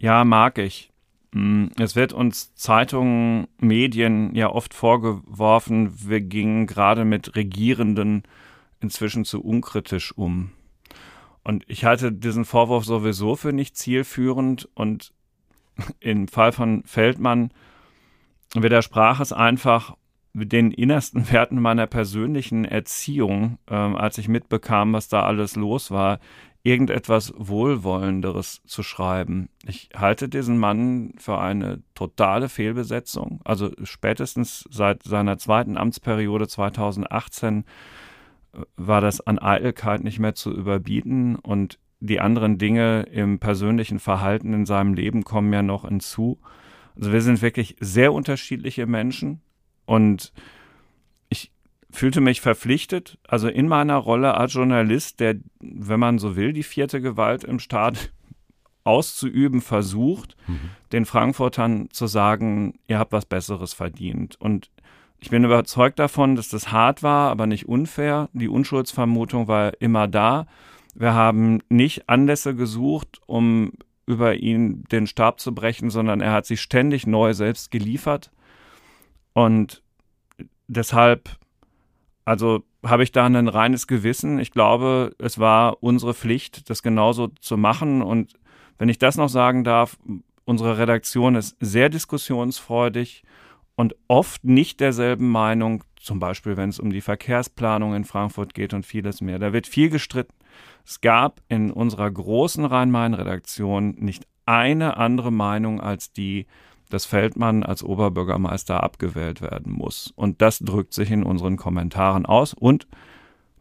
Ja, 0.00 0.24
mag 0.24 0.56
ich. 0.56 0.90
Mm, 1.32 1.66
es 1.78 1.94
wird 1.94 2.14
uns 2.14 2.54
Zeitungen, 2.54 3.48
Medien 3.58 4.34
ja 4.34 4.50
oft 4.50 4.72
vorgeworfen, 4.72 5.92
wir 6.08 6.22
gingen 6.22 6.66
gerade 6.66 7.04
mit 7.04 7.36
Regierenden 7.36 8.22
inzwischen 8.80 9.26
zu 9.26 9.42
unkritisch 9.42 10.16
um. 10.16 10.52
Und 11.44 11.64
ich 11.68 11.84
halte 11.84 12.12
diesen 12.12 12.46
Vorwurf 12.46 12.84
sowieso 12.86 13.36
für 13.36 13.52
nicht 13.52 13.76
zielführend 13.76 14.68
und 14.74 15.12
im 16.00 16.28
Fall 16.28 16.52
von 16.52 16.82
Feldmann 16.84 17.52
widersprach 18.54 19.20
es 19.20 19.34
einfach 19.34 19.96
den 20.32 20.70
innersten 20.70 21.30
Werten 21.32 21.60
meiner 21.60 21.86
persönlichen 21.86 22.64
Erziehung, 22.64 23.58
ähm, 23.68 23.96
als 23.96 24.16
ich 24.16 24.28
mitbekam, 24.28 24.94
was 24.94 25.08
da 25.08 25.24
alles 25.24 25.56
los 25.56 25.90
war. 25.90 26.20
Irgendetwas 26.62 27.32
Wohlwollenderes 27.36 28.62
zu 28.66 28.82
schreiben. 28.82 29.48
Ich 29.66 29.90
halte 29.96 30.28
diesen 30.28 30.58
Mann 30.58 31.14
für 31.16 31.38
eine 31.38 31.82
totale 31.94 32.48
Fehlbesetzung. 32.48 33.40
Also 33.44 33.70
spätestens 33.82 34.68
seit 34.70 35.02
seiner 35.02 35.38
zweiten 35.38 35.78
Amtsperiode 35.78 36.48
2018 36.48 37.64
äh, 38.52 38.58
war 38.76 39.00
das 39.00 39.20
an 39.20 39.38
Eitelkeit 39.38 40.04
nicht 40.04 40.18
mehr 40.18 40.34
zu 40.34 40.52
überbieten 40.52 41.36
und 41.36 41.78
die 42.00 42.20
anderen 42.20 42.58
Dinge 42.58 43.02
im 43.12 43.38
persönlichen 43.38 43.98
Verhalten 43.98 44.54
in 44.54 44.66
seinem 44.66 44.94
Leben 44.94 45.22
kommen 45.22 45.52
ja 45.52 45.62
noch 45.62 45.86
hinzu. 45.86 46.40
Also 46.96 47.12
wir 47.12 47.20
sind 47.20 47.42
wirklich 47.42 47.76
sehr 47.80 48.12
unterschiedliche 48.12 48.86
Menschen 48.86 49.40
und 49.84 50.32
fühlte 51.92 52.20
mich 52.20 52.40
verpflichtet, 52.40 53.18
also 53.26 53.48
in 53.48 53.68
meiner 53.68 53.96
Rolle 53.96 54.34
als 54.34 54.54
Journalist, 54.54 55.20
der, 55.20 55.36
wenn 55.60 56.00
man 56.00 56.18
so 56.18 56.36
will, 56.36 56.52
die 56.52 56.62
vierte 56.62 57.00
Gewalt 57.00 57.44
im 57.44 57.58
Staat 57.58 58.12
auszuüben 58.84 59.60
versucht, 59.60 60.36
mhm. 60.46 60.70
den 60.92 61.04
Frankfurtern 61.04 61.88
zu 61.90 62.06
sagen, 62.06 62.78
ihr 62.86 62.98
habt 62.98 63.12
was 63.12 63.26
Besseres 63.26 63.72
verdient. 63.72 64.40
Und 64.40 64.70
ich 65.20 65.30
bin 65.30 65.44
überzeugt 65.44 65.98
davon, 65.98 66.34
dass 66.34 66.48
das 66.48 66.72
hart 66.72 67.02
war, 67.02 67.30
aber 67.30 67.46
nicht 67.46 67.68
unfair. 67.68 68.30
Die 68.32 68.48
Unschuldsvermutung 68.48 69.48
war 69.48 69.80
immer 69.80 70.08
da. 70.08 70.46
Wir 70.94 71.14
haben 71.14 71.60
nicht 71.68 72.08
Anlässe 72.08 72.54
gesucht, 72.54 73.20
um 73.26 73.72
über 74.06 74.34
ihn 74.34 74.84
den 74.90 75.06
Stab 75.06 75.38
zu 75.38 75.54
brechen, 75.54 75.90
sondern 75.90 76.20
er 76.20 76.32
hat 76.32 76.46
sich 76.46 76.60
ständig 76.60 77.06
neu 77.06 77.34
selbst 77.34 77.70
geliefert. 77.70 78.30
Und 79.34 79.82
deshalb 80.66 81.36
also 82.24 82.62
habe 82.84 83.02
ich 83.02 83.12
da 83.12 83.26
ein 83.26 83.48
reines 83.48 83.86
Gewissen. 83.86 84.38
Ich 84.38 84.50
glaube, 84.50 85.14
es 85.18 85.38
war 85.38 85.82
unsere 85.82 86.14
Pflicht, 86.14 86.70
das 86.70 86.82
genauso 86.82 87.28
zu 87.40 87.56
machen. 87.56 88.02
Und 88.02 88.34
wenn 88.78 88.88
ich 88.88 88.98
das 88.98 89.16
noch 89.16 89.28
sagen 89.28 89.64
darf, 89.64 89.98
unsere 90.44 90.78
Redaktion 90.78 91.34
ist 91.34 91.56
sehr 91.60 91.88
diskussionsfreudig 91.88 93.22
und 93.76 93.94
oft 94.08 94.44
nicht 94.44 94.80
derselben 94.80 95.30
Meinung, 95.30 95.84
zum 95.96 96.18
Beispiel 96.18 96.56
wenn 96.56 96.70
es 96.70 96.78
um 96.78 96.90
die 96.90 97.00
Verkehrsplanung 97.00 97.94
in 97.94 98.04
Frankfurt 98.04 98.54
geht 98.54 98.74
und 98.74 98.86
vieles 98.86 99.20
mehr. 99.20 99.38
Da 99.38 99.52
wird 99.52 99.66
viel 99.66 99.90
gestritten. 99.90 100.34
Es 100.84 101.00
gab 101.00 101.40
in 101.48 101.70
unserer 101.70 102.10
großen 102.10 102.64
Rhein-Main-Redaktion 102.64 103.96
nicht 103.98 104.26
eine 104.46 104.96
andere 104.96 105.30
Meinung 105.30 105.80
als 105.80 106.12
die, 106.12 106.46
dass 106.90 107.06
Feldmann 107.06 107.62
als 107.62 107.82
Oberbürgermeister 107.82 108.82
abgewählt 108.82 109.40
werden 109.40 109.72
muss. 109.72 110.12
Und 110.16 110.42
das 110.42 110.58
drückt 110.58 110.92
sich 110.92 111.10
in 111.10 111.22
unseren 111.22 111.56
Kommentaren 111.56 112.26
aus. 112.26 112.52
Und 112.52 112.86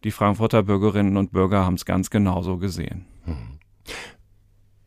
die 0.04 0.12
Frankfurter 0.12 0.64
Bürgerinnen 0.64 1.18
und 1.18 1.32
Bürger 1.32 1.66
haben 1.66 1.76
es 1.76 1.86
ganz 1.86 2.10
genauso 2.10 2.58
gesehen. 2.58 3.06
Hm. 3.26 3.60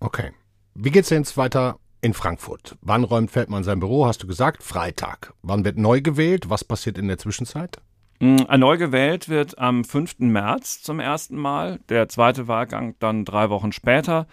Okay. 0.01 0.33
Wie 0.75 0.91
geht 0.91 1.05
es 1.05 1.11
jetzt 1.11 1.37
weiter 1.37 1.77
in 2.01 2.15
Frankfurt? 2.15 2.77
Wann 2.81 3.05
räumt 3.05 3.31
Feldmann 3.31 3.65
sein 3.65 3.81
Büro? 3.81 4.07
Hast 4.07 4.23
du 4.23 4.27
gesagt? 4.27 4.63
Freitag. 4.63 5.33
Wann 5.43 5.65
wird 5.65 5.79
neu 5.79 6.01
gewählt? 6.01 6.51
Was 6.51 6.65
passiert 6.65 6.99
in 6.99 7.09
der 7.09 7.19
Zwischenzeit? 7.19 7.81
Hm, 8.21 8.47
neu 8.59 8.79
gewählt 8.79 9.29
wird 9.29 9.59
am 9.59 9.85
5. 9.85 10.21
März 10.21 10.83
zum 10.83 11.01
ersten 11.01 11.37
Mal. 11.37 11.81
Der 11.89 12.09
zweite 12.09 12.49
Wahlgang 12.49 12.95
dann 12.99 13.25
drei 13.25 13.51
Wochen 13.51 13.73
später. 13.73 14.27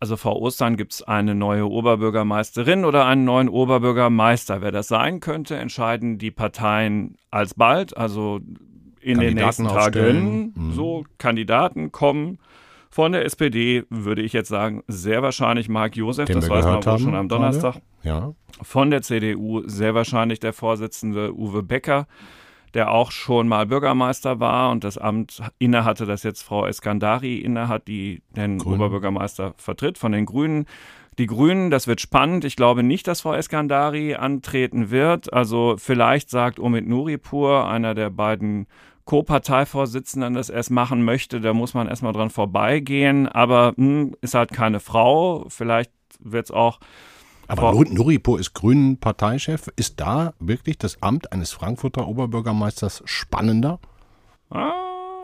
Also 0.00 0.16
vor 0.16 0.40
Ostern 0.40 0.76
gibt 0.76 0.92
es 0.92 1.02
eine 1.02 1.34
neue 1.34 1.68
Oberbürgermeisterin 1.68 2.84
oder 2.84 3.06
einen 3.06 3.24
neuen 3.24 3.48
Oberbürgermeister. 3.48 4.62
Wer 4.62 4.70
das 4.70 4.88
sein 4.88 5.18
könnte, 5.18 5.56
entscheiden 5.56 6.18
die 6.18 6.30
Parteien 6.30 7.16
alsbald, 7.30 7.96
also 7.96 8.40
in 9.00 9.18
den 9.18 9.34
nächsten 9.34 9.66
Tagen. 9.66 10.52
Mhm. 10.54 10.72
So, 10.72 11.04
Kandidaten 11.18 11.90
kommen. 11.90 12.38
Von 12.90 13.12
der 13.12 13.24
SPD 13.24 13.84
würde 13.90 14.22
ich 14.22 14.32
jetzt 14.32 14.48
sagen, 14.48 14.82
sehr 14.86 15.22
wahrscheinlich 15.22 15.68
Marc 15.68 15.96
Josef, 15.96 16.26
Den 16.26 16.36
das 16.36 16.48
weiß 16.48 16.64
man 16.64 16.84
wohl 16.84 16.98
schon 16.98 17.14
am 17.14 17.28
Donnerstag. 17.28 17.76
Ja. 18.02 18.32
Von 18.62 18.90
der 18.90 19.02
CDU 19.02 19.62
sehr 19.66 19.94
wahrscheinlich 19.94 20.40
der 20.40 20.52
Vorsitzende 20.52 21.34
Uwe 21.34 21.62
Becker 21.62 22.06
der 22.74 22.90
auch 22.90 23.10
schon 23.10 23.48
mal 23.48 23.66
Bürgermeister 23.66 24.40
war 24.40 24.70
und 24.70 24.84
das 24.84 24.98
Amt 24.98 25.42
innehatte, 25.58 26.06
das 26.06 26.22
jetzt 26.22 26.42
Frau 26.42 26.66
Eskandari 26.66 27.38
innehat, 27.38 27.88
die 27.88 28.22
den 28.36 28.58
Grün. 28.58 28.74
Oberbürgermeister 28.74 29.54
vertritt 29.56 29.98
von 29.98 30.12
den 30.12 30.26
Grünen. 30.26 30.66
Die 31.18 31.26
Grünen, 31.26 31.70
das 31.70 31.88
wird 31.88 32.00
spannend. 32.00 32.44
Ich 32.44 32.54
glaube 32.54 32.84
nicht, 32.84 33.08
dass 33.08 33.22
Frau 33.22 33.34
Eskandari 33.34 34.14
antreten 34.14 34.90
wird. 34.90 35.32
Also 35.32 35.74
vielleicht 35.76 36.30
sagt 36.30 36.60
Omid 36.60 36.86
Nuripur, 36.86 37.68
einer 37.68 37.94
der 37.94 38.10
beiden 38.10 38.68
Co-Parteivorsitzenden, 39.04 40.34
das 40.34 40.48
erst 40.48 40.70
machen 40.70 41.02
möchte. 41.02 41.40
Da 41.40 41.54
muss 41.54 41.74
man 41.74 41.88
erstmal 41.88 42.12
dran 42.12 42.30
vorbeigehen. 42.30 43.26
Aber 43.26 43.72
hm, 43.76 44.14
ist 44.20 44.34
halt 44.34 44.52
keine 44.52 44.78
Frau. 44.78 45.46
Vielleicht 45.48 45.90
wird 46.20 46.44
es 46.44 46.50
auch 46.52 46.78
aber 47.48 47.72
Nur, 47.72 47.86
Nuripur 47.86 48.38
ist 48.38 48.54
Grünen 48.54 48.98
Parteichef. 48.98 49.68
Ist 49.76 50.00
da 50.00 50.34
wirklich 50.38 50.78
das 50.78 51.02
Amt 51.02 51.32
eines 51.32 51.50
Frankfurter 51.50 52.06
Oberbürgermeisters 52.06 53.02
spannender? 53.06 53.80
Ah, 54.50 54.72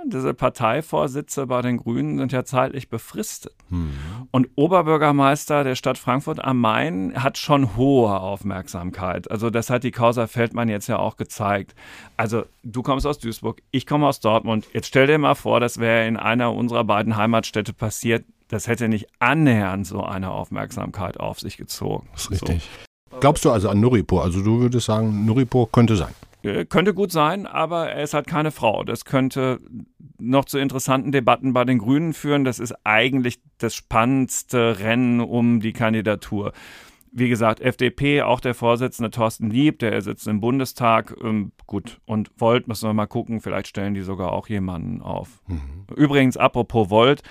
diese 0.07 0.35
Parteivorsitze 0.35 1.47
bei 1.47 1.63
den 1.63 1.79
Grünen 1.79 2.19
sind 2.19 2.33
ja 2.33 2.45
zeitlich 2.45 2.89
befristet. 2.89 3.55
Hm. 3.69 3.93
Und 4.31 4.49
Oberbürgermeister 4.55 5.65
der 5.65 5.75
Stadt 5.75 5.99
Frankfurt 5.99 6.43
am 6.43 6.61
Main 6.61 7.13
hat 7.23 7.39
schon 7.39 7.77
hohe 7.77 8.19
Aufmerksamkeit. 8.21 9.31
Also 9.31 9.51
das 9.51 9.71
hat 9.71 9.85
die 9.85 9.91
Causa 9.91 10.27
Feldmann 10.27 10.69
jetzt 10.69 10.89
ja 10.89 10.99
auch 10.99 11.17
gezeigt. 11.17 11.75
Also 12.17 12.45
du 12.63 12.83
kommst 12.83 13.07
aus 13.07 13.19
Duisburg, 13.19 13.63
ich 13.71 13.87
komme 13.87 14.07
aus 14.07 14.21
Dortmund. 14.21 14.67
Jetzt 14.73 14.89
stell 14.89 15.07
dir 15.07 15.19
mal 15.19 15.35
vor, 15.35 15.61
das 15.61 15.79
wäre 15.79 16.07
in 16.07 16.17
einer 16.17 16.53
unserer 16.53 16.85
beiden 16.85 17.17
Heimatstädte 17.17 17.73
passiert 17.73 18.25
das 18.49 18.69
hätte 18.69 18.89
nicht 18.89 19.07
annähernd 19.19 19.87
so 19.87 20.03
eine 20.03 20.31
Aufmerksamkeit 20.31 21.19
auf 21.19 21.41
sich 21.41 21.57
gezogen. 21.57 22.09
Das 22.13 22.23
ist 22.23 22.31
richtig. 22.31 22.69
So. 23.11 23.19
Glaubst 23.21 23.45
du 23.45 23.51
also 23.51 23.69
an 23.69 23.81
Nuripur? 23.81 24.23
Also 24.23 24.43
du 24.43 24.61
würdest 24.61 24.87
sagen, 24.87 25.25
Nuripur 25.25 25.71
könnte 25.71 25.97
sein. 25.97 26.15
Äh, 26.45 26.67
könnte 26.67 26.95
gut 26.95 27.11
sein, 27.11 27.47
aber 27.47 27.91
er 27.91 28.03
ist 28.03 28.15
halt 28.15 28.27
keine 28.27 28.51
Frau. 28.51 28.85
Das 28.85 29.05
könnte 29.05 29.61
noch 30.19 30.45
zu 30.45 30.59
interessanten 30.59 31.13
Debatten 31.13 31.53
bei 31.53 31.65
den 31.65 31.79
Grünen 31.79 32.13
führen. 32.13 32.45
Das 32.45 32.59
ist 32.59 32.75
eigentlich 32.85 33.41
das 33.59 33.75
spannendste 33.75 34.79
Rennen 34.79 35.21
um 35.21 35.61
die 35.61 35.73
Kandidatur. 35.73 36.53
Wie 37.17 37.29
gesagt, 37.29 37.61
FDP, 37.61 38.23
auch 38.23 38.41
der 38.41 38.55
Vorsitzende 38.55 39.11
Thorsten 39.11 39.49
Lieb, 39.49 39.79
der 39.79 40.03
sitzt 40.03 40.27
im 40.27 40.41
Bundestag. 40.41 41.15
Ähm, 41.23 41.53
gut, 41.67 42.01
und 42.07 42.31
Volt 42.37 42.67
müssen 42.67 42.89
wir 42.89 42.93
mal 42.93 43.07
gucken, 43.07 43.41
vielleicht 43.41 43.69
stellen 43.69 43.95
die 43.95 44.03
sogar 44.03 44.33
auch 44.33 44.49
jemanden 44.49 45.01
auf. 45.01 45.41
Mhm. 45.47 45.87
Übrigens, 45.95 46.37
apropos 46.37 46.91
Volt, 46.91 47.23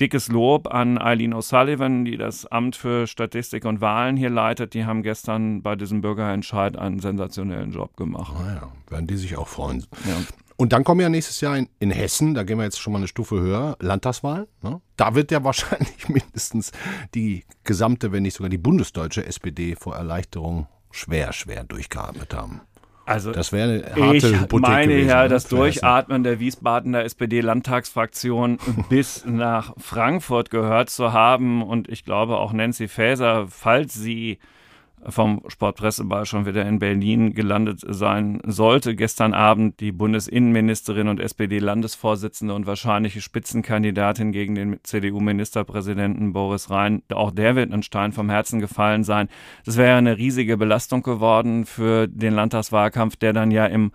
dickes 0.00 0.28
Lob 0.28 0.72
an 0.72 0.98
Eileen 0.98 1.34
O'Sullivan, 1.34 2.04
die 2.04 2.16
das 2.16 2.46
Amt 2.46 2.76
für 2.76 3.06
Statistik 3.06 3.64
und 3.64 3.80
Wahlen 3.80 4.16
hier 4.16 4.30
leitet. 4.30 4.74
Die 4.74 4.84
haben 4.84 5.02
gestern 5.02 5.62
bei 5.62 5.76
diesem 5.76 6.00
Bürgerentscheid 6.00 6.76
einen 6.76 7.00
sensationellen 7.00 7.72
Job 7.72 7.96
gemacht. 7.96 8.34
Ah 8.38 8.54
ja, 8.54 8.72
werden 8.90 9.06
die 9.06 9.16
sich 9.16 9.36
auch 9.36 9.48
freuen. 9.48 9.86
Ja. 10.06 10.16
Und 10.56 10.72
dann 10.72 10.84
kommen 10.84 11.00
ja 11.00 11.08
nächstes 11.08 11.40
Jahr 11.42 11.56
in, 11.56 11.68
in, 11.78 11.90
Hessen, 11.90 12.34
da 12.34 12.42
gehen 12.42 12.56
wir 12.56 12.64
jetzt 12.64 12.80
schon 12.80 12.92
mal 12.92 12.98
eine 12.98 13.08
Stufe 13.08 13.38
höher, 13.38 13.76
Landtagswahl. 13.80 14.48
Ne? 14.62 14.80
Da 14.96 15.14
wird 15.14 15.30
ja 15.30 15.44
wahrscheinlich 15.44 16.08
mindestens 16.08 16.72
die 17.14 17.44
gesamte, 17.64 18.12
wenn 18.12 18.22
nicht 18.22 18.36
sogar 18.36 18.48
die 18.48 18.58
bundesdeutsche 18.58 19.24
SPD 19.26 19.76
vor 19.76 19.96
Erleichterung 19.96 20.66
schwer, 20.90 21.32
schwer 21.34 21.64
durchgeatmet 21.64 22.34
haben. 22.34 22.62
Also 23.06 23.30
das 23.30 23.52
wäre 23.52 23.84
eine 23.94 24.06
harte 24.06 24.16
ich 24.16 24.40
Hypothek 24.40 24.68
meine 24.68 24.92
gewesen, 24.92 25.08
ja, 25.08 25.22
ne? 25.22 25.28
das 25.28 25.46
Durchatmen 25.46 26.24
der 26.24 26.40
Wiesbadener 26.40 27.04
SPD-Landtagsfraktion 27.04 28.58
bis 28.88 29.24
nach 29.24 29.74
Frankfurt 29.78 30.50
gehört 30.50 30.90
zu 30.90 31.12
haben. 31.12 31.62
Und 31.62 31.88
ich 31.88 32.04
glaube 32.04 32.36
auch 32.36 32.52
Nancy 32.52 32.88
Faeser, 32.88 33.46
falls 33.48 33.94
sie 33.94 34.38
vom 35.08 35.42
Sportpresseball 35.48 36.26
schon 36.26 36.46
wieder 36.46 36.66
in 36.66 36.78
Berlin 36.78 37.34
gelandet 37.34 37.80
sein 37.86 38.40
sollte. 38.44 38.94
Gestern 38.94 39.34
Abend 39.34 39.80
die 39.80 39.92
Bundesinnenministerin 39.92 41.08
und 41.08 41.20
SPD-Landesvorsitzende 41.20 42.54
und 42.54 42.66
wahrscheinliche 42.66 43.20
Spitzenkandidatin 43.20 44.32
gegen 44.32 44.54
den 44.54 44.78
CDU-Ministerpräsidenten 44.82 46.32
Boris 46.32 46.70
Rhein. 46.70 47.02
Auch 47.12 47.30
der 47.30 47.56
wird 47.56 47.72
ein 47.72 47.82
Stein 47.82 48.12
vom 48.12 48.30
Herzen 48.30 48.60
gefallen 48.60 49.04
sein. 49.04 49.28
Das 49.64 49.76
wäre 49.76 49.96
eine 49.96 50.18
riesige 50.18 50.56
Belastung 50.56 51.02
geworden 51.02 51.66
für 51.66 52.06
den 52.08 52.34
Landtagswahlkampf, 52.34 53.16
der 53.16 53.32
dann 53.32 53.50
ja 53.50 53.66
im 53.66 53.92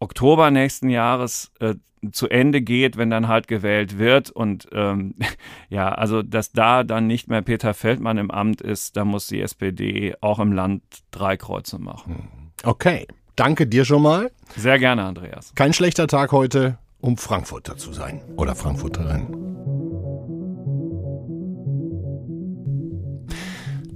Oktober 0.00 0.50
nächsten 0.50 0.88
Jahres 0.90 1.50
äh, 1.60 1.74
zu 2.12 2.28
Ende 2.28 2.62
geht, 2.62 2.96
wenn 2.96 3.10
dann 3.10 3.28
halt 3.28 3.48
gewählt 3.48 3.98
wird. 3.98 4.30
Und 4.30 4.68
ähm, 4.72 5.14
ja, 5.68 5.90
also 5.90 6.22
dass 6.22 6.52
da 6.52 6.84
dann 6.84 7.06
nicht 7.06 7.28
mehr 7.28 7.42
Peter 7.42 7.74
Feldmann 7.74 8.18
im 8.18 8.30
Amt 8.30 8.60
ist, 8.60 8.96
da 8.96 9.04
muss 9.04 9.26
die 9.26 9.40
SPD 9.40 10.14
auch 10.20 10.38
im 10.38 10.52
Land 10.52 10.82
drei 11.10 11.36
Kreuze 11.36 11.78
machen. 11.78 12.14
Hm. 12.14 12.48
Okay, 12.64 13.06
danke 13.36 13.66
dir 13.66 13.84
schon 13.84 14.02
mal. 14.02 14.30
Sehr 14.56 14.78
gerne, 14.78 15.04
Andreas. 15.04 15.54
Kein 15.54 15.72
schlechter 15.72 16.06
Tag 16.06 16.32
heute, 16.32 16.78
um 17.00 17.16
Frankfurter 17.16 17.76
zu 17.76 17.92
sein 17.92 18.20
oder 18.36 18.54
Frankfurterin. 18.54 19.48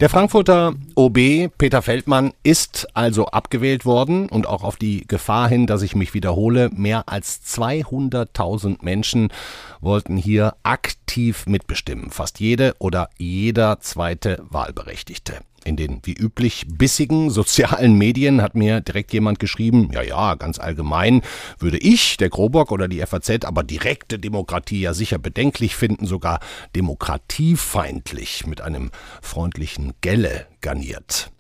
Der 0.03 0.09
Frankfurter 0.09 0.75
OB 0.97 1.51
Peter 1.59 1.83
Feldmann 1.83 2.33
ist 2.43 2.89
also 2.95 3.27
abgewählt 3.27 3.85
worden 3.85 4.29
und 4.29 4.47
auch 4.47 4.63
auf 4.63 4.77
die 4.77 5.07
Gefahr 5.07 5.49
hin, 5.49 5.67
dass 5.67 5.83
ich 5.83 5.95
mich 5.95 6.15
wiederhole, 6.15 6.71
mehr 6.71 7.09
als 7.09 7.41
200.000 7.45 8.79
Menschen 8.83 9.33
wollten 9.81 10.17
hier 10.17 10.55
aktiv 10.63 11.47
mitbestimmen. 11.47 12.11
Fast 12.11 12.41
jede 12.41 12.75
oder 12.79 13.11
jeder 13.19 13.81
zweite 13.81 14.43
Wahlberechtigte. 14.49 15.41
In 15.65 15.77
den 15.77 16.01
wie 16.03 16.15
üblich 16.15 16.67
bissigen 16.69 17.31
sozialen 17.31 17.97
Medien 17.97 18.43
hat 18.43 18.55
mir 18.55 18.81
direkt 18.81 19.13
jemand 19.13 19.39
geschrieben, 19.39 19.91
ja, 19.93 20.03
ja, 20.03 20.35
ganz 20.35 20.59
allgemein 20.59 21.23
würde 21.59 21.79
ich, 21.79 22.17
der 22.17 22.31
Grobock 22.31 22.73
oder 22.73 22.89
die 22.89 23.05
FAZ, 23.05 23.45
aber 23.45 23.63
direkte 23.63 24.19
Demokratie 24.19 24.81
ja 24.81 24.95
sicher 24.95 25.19
bedenklich 25.19 25.77
finden, 25.77 26.07
sogar 26.07 26.41
demokratiefeindlich 26.75 28.47
mit 28.47 28.61
einem 28.61 28.91
freundlichen 29.21 29.95
Gelle 30.01 30.47
garniert. 30.61 30.82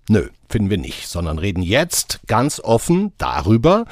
Nö, 0.08 0.28
finden 0.48 0.70
wir 0.70 0.78
nicht, 0.78 1.08
sondern 1.08 1.38
reden 1.38 1.62
jetzt 1.62 2.20
ganz 2.26 2.60
offen 2.60 3.12
darüber, 3.18 3.84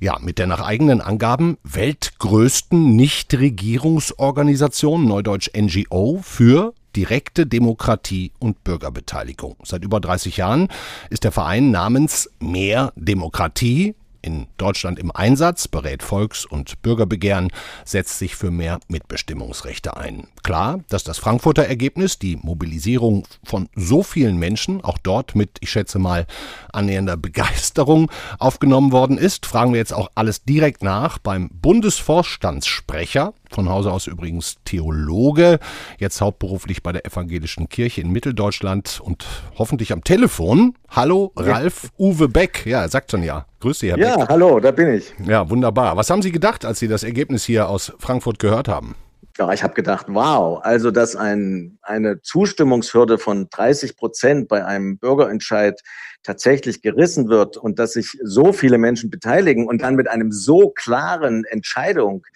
ja, 0.00 0.18
mit 0.18 0.38
der 0.38 0.46
nach 0.46 0.60
eigenen 0.60 1.00
Angaben 1.00 1.58
weltgrößten 1.62 2.94
Nichtregierungsorganisation, 2.96 5.06
neudeutsch 5.06 5.50
NGO, 5.54 6.20
für 6.22 6.74
direkte 6.96 7.46
Demokratie 7.46 8.32
und 8.38 8.64
Bürgerbeteiligung. 8.64 9.56
Seit 9.62 9.84
über 9.84 10.00
30 10.00 10.38
Jahren 10.38 10.68
ist 11.10 11.24
der 11.24 11.32
Verein 11.32 11.70
namens 11.70 12.30
Mehr 12.40 12.94
Demokratie 12.96 13.94
in 14.22 14.46
Deutschland 14.56 14.98
im 14.98 15.10
Einsatz, 15.10 15.68
berät 15.68 16.02
Volks- 16.02 16.44
und 16.44 16.82
Bürgerbegehren, 16.82 17.50
setzt 17.84 18.18
sich 18.18 18.36
für 18.36 18.50
mehr 18.50 18.80
Mitbestimmungsrechte 18.88 19.96
ein. 19.96 20.28
Klar, 20.42 20.80
dass 20.88 21.04
das 21.04 21.18
Frankfurter 21.18 21.64
Ergebnis, 21.64 22.18
die 22.18 22.36
Mobilisierung 22.36 23.26
von 23.44 23.68
so 23.74 24.02
vielen 24.02 24.38
Menschen, 24.38 24.82
auch 24.82 24.98
dort 24.98 25.34
mit, 25.34 25.58
ich 25.60 25.70
schätze 25.70 25.98
mal, 25.98 26.26
annähernder 26.72 27.16
Begeisterung 27.16 28.10
aufgenommen 28.38 28.92
worden 28.92 29.18
ist, 29.18 29.46
fragen 29.46 29.72
wir 29.72 29.78
jetzt 29.78 29.94
auch 29.94 30.10
alles 30.14 30.44
direkt 30.44 30.82
nach 30.82 31.18
beim 31.18 31.48
Bundesvorstandssprecher 31.50 33.34
von 33.50 33.68
Hause 33.68 33.92
aus 33.92 34.06
übrigens 34.06 34.56
Theologe, 34.64 35.58
jetzt 35.98 36.20
hauptberuflich 36.20 36.82
bei 36.82 36.92
der 36.92 37.06
Evangelischen 37.06 37.68
Kirche 37.68 38.00
in 38.00 38.10
Mitteldeutschland 38.10 39.00
und 39.00 39.26
hoffentlich 39.56 39.92
am 39.92 40.04
Telefon. 40.04 40.74
Hallo, 40.90 41.32
Ralf 41.36 41.90
Uwe 41.98 42.28
Beck. 42.28 42.64
Ja, 42.66 42.82
er 42.82 42.88
sagt 42.88 43.10
schon 43.10 43.22
ja. 43.22 43.46
Grüß 43.60 43.78
Sie, 43.78 43.90
Herr 43.90 43.98
ja, 43.98 44.16
Beck. 44.16 44.18
Ja, 44.20 44.28
hallo, 44.28 44.58
da 44.58 44.70
bin 44.70 44.94
ich. 44.94 45.12
Ja, 45.26 45.48
wunderbar. 45.50 45.96
Was 45.96 46.10
haben 46.10 46.22
Sie 46.22 46.32
gedacht, 46.32 46.64
als 46.64 46.78
Sie 46.78 46.88
das 46.88 47.02
Ergebnis 47.02 47.44
hier 47.44 47.68
aus 47.68 47.92
Frankfurt 47.98 48.38
gehört 48.38 48.68
haben? 48.68 48.94
Ja, 49.38 49.52
ich 49.52 49.62
habe 49.62 49.74
gedacht, 49.74 50.06
wow, 50.08 50.60
also 50.62 50.90
dass 50.90 51.14
ein, 51.14 51.78
eine 51.82 52.22
Zustimmungshürde 52.22 53.18
von 53.18 53.48
30 53.50 53.96
Prozent 53.96 54.48
bei 54.48 54.64
einem 54.64 54.98
Bürgerentscheid 54.98 55.80
tatsächlich 56.24 56.82
gerissen 56.82 57.28
wird 57.28 57.56
und 57.56 57.78
dass 57.78 57.92
sich 57.92 58.18
so 58.24 58.52
viele 58.52 58.78
Menschen 58.78 59.10
beteiligen 59.10 59.68
und 59.68 59.82
dann 59.82 59.94
mit 59.94 60.08
einem 60.08 60.32
so 60.32 60.70
klaren 60.70 61.44
Entscheidung 61.44 62.26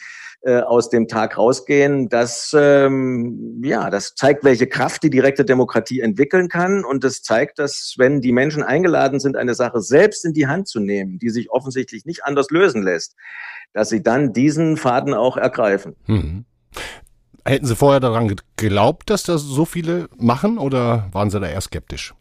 äh, 0.43 0.61
aus 0.61 0.91
dem 0.91 1.09
Tag 1.09 1.37
rausgehen, 1.39 2.09
das, 2.09 2.55
ähm, 2.57 3.61
ja, 3.65 3.91
das 3.91 4.15
zeigt, 4.15 4.45
welche 4.45 4.69
Kraft 4.69 5.03
die 5.03 5.11
direkte 5.11 5.45
Demokratie 5.45 6.01
entwickeln 6.01 6.49
kann. 6.49 6.85
Und 6.85 7.03
das 7.03 7.23
zeigt, 7.23 7.59
dass 7.59 7.95
wenn 7.97 8.21
die 8.21 8.33
Menschen 8.33 8.63
eingeladen 8.63 9.19
sind, 9.19 9.37
eine 9.37 9.55
Sache 9.55 9.81
selbst 9.81 10.25
in 10.25 10.35
die 10.35 10.47
Hand 10.47 10.69
zu 10.69 10.79
nehmen, 10.79 11.19
die 11.19 11.31
sich 11.31 11.51
offensichtlich 11.51 12.07
nicht 12.07 12.25
anders 12.25 12.51
lösen 12.51 12.83
lässt, 12.83 13.17
dass 13.73 13.89
sie 13.89 14.05
dann 14.05 14.33
diesen 14.33 14.77
Faden 14.77 15.15
auch 15.15 15.37
ergreifen. 15.37 15.97
Mhm. 16.07 16.45
Hätten 17.45 17.67
Sie 17.67 17.77
vorher 17.77 18.01
daran 18.01 18.37
geglaubt, 18.57 19.11
dass 19.11 19.25
das 19.25 19.43
so 19.43 19.65
viele 19.65 20.09
machen 20.17 20.59
oder 20.59 21.09
waren 21.13 21.31
Sie 21.31 21.41
da 21.41 21.49
eher 21.49 21.61
skeptisch? 21.61 22.15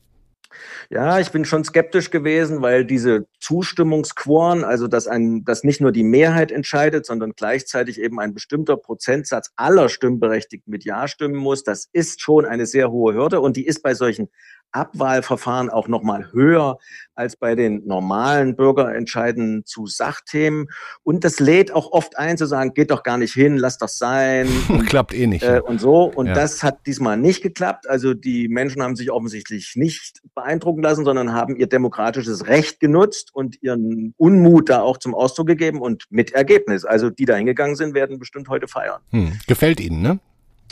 Ja, 0.89 1.19
ich 1.19 1.31
bin 1.31 1.45
schon 1.45 1.63
skeptisch 1.63 2.11
gewesen, 2.11 2.61
weil 2.61 2.85
diese 2.85 3.25
Zustimmungsquoren, 3.39 4.63
also 4.63 4.87
dass 4.87 5.07
ein, 5.07 5.45
dass 5.45 5.63
nicht 5.63 5.79
nur 5.79 5.91
die 5.91 6.03
Mehrheit 6.03 6.51
entscheidet, 6.51 7.05
sondern 7.05 7.31
gleichzeitig 7.31 7.99
eben 7.99 8.19
ein 8.19 8.33
bestimmter 8.33 8.77
Prozentsatz 8.77 9.51
aller 9.55 9.89
Stimmberechtigten 9.89 10.69
mit 10.69 10.83
Ja 10.83 11.07
stimmen 11.07 11.35
muss, 11.35 11.63
das 11.63 11.87
ist 11.93 12.21
schon 12.21 12.45
eine 12.45 12.65
sehr 12.65 12.91
hohe 12.91 13.13
Hürde 13.13 13.41
und 13.41 13.57
die 13.57 13.65
ist 13.65 13.81
bei 13.83 13.93
solchen 13.93 14.29
Abwahlverfahren 14.71 15.69
auch 15.69 15.87
noch 15.87 16.03
mal 16.03 16.31
höher 16.31 16.77
als 17.15 17.35
bei 17.35 17.55
den 17.55 17.85
normalen 17.85 18.55
Bürgerentscheiden 18.55 19.63
zu 19.65 19.85
Sachthemen. 19.85 20.67
Und 21.03 21.23
das 21.23 21.39
lädt 21.39 21.71
auch 21.71 21.91
oft 21.91 22.17
ein 22.17 22.37
zu 22.37 22.45
sagen, 22.45 22.73
geht 22.73 22.91
doch 22.91 23.03
gar 23.03 23.17
nicht 23.17 23.33
hin, 23.33 23.57
lass 23.57 23.77
das 23.77 23.97
sein. 23.97 24.47
Klappt 24.87 25.13
eh 25.13 25.27
nicht. 25.27 25.43
Äh, 25.43 25.61
und 25.61 25.79
so. 25.79 26.05
Und 26.05 26.27
ja. 26.27 26.33
das 26.33 26.63
hat 26.63 26.85
diesmal 26.87 27.17
nicht 27.17 27.41
geklappt. 27.41 27.87
Also 27.89 28.13
die 28.13 28.47
Menschen 28.47 28.81
haben 28.81 28.95
sich 28.95 29.11
offensichtlich 29.11 29.73
nicht 29.75 30.21
beeindrucken 30.35 30.81
lassen, 30.81 31.05
sondern 31.05 31.33
haben 31.33 31.55
ihr 31.55 31.67
demokratisches 31.67 32.47
Recht 32.47 32.79
genutzt 32.79 33.29
und 33.33 33.61
ihren 33.61 34.13
Unmut 34.17 34.69
da 34.69 34.81
auch 34.81 34.97
zum 34.97 35.13
Ausdruck 35.13 35.47
gegeben 35.47 35.81
und 35.81 36.05
mit 36.09 36.31
Ergebnis. 36.31 36.85
Also 36.85 37.09
die 37.09 37.25
da 37.25 37.35
hingegangen 37.35 37.75
sind, 37.75 37.93
werden 37.93 38.19
bestimmt 38.19 38.49
heute 38.49 38.67
feiern. 38.67 39.01
Hm. 39.09 39.39
Gefällt 39.47 39.79
Ihnen, 39.79 40.01
ne? 40.01 40.19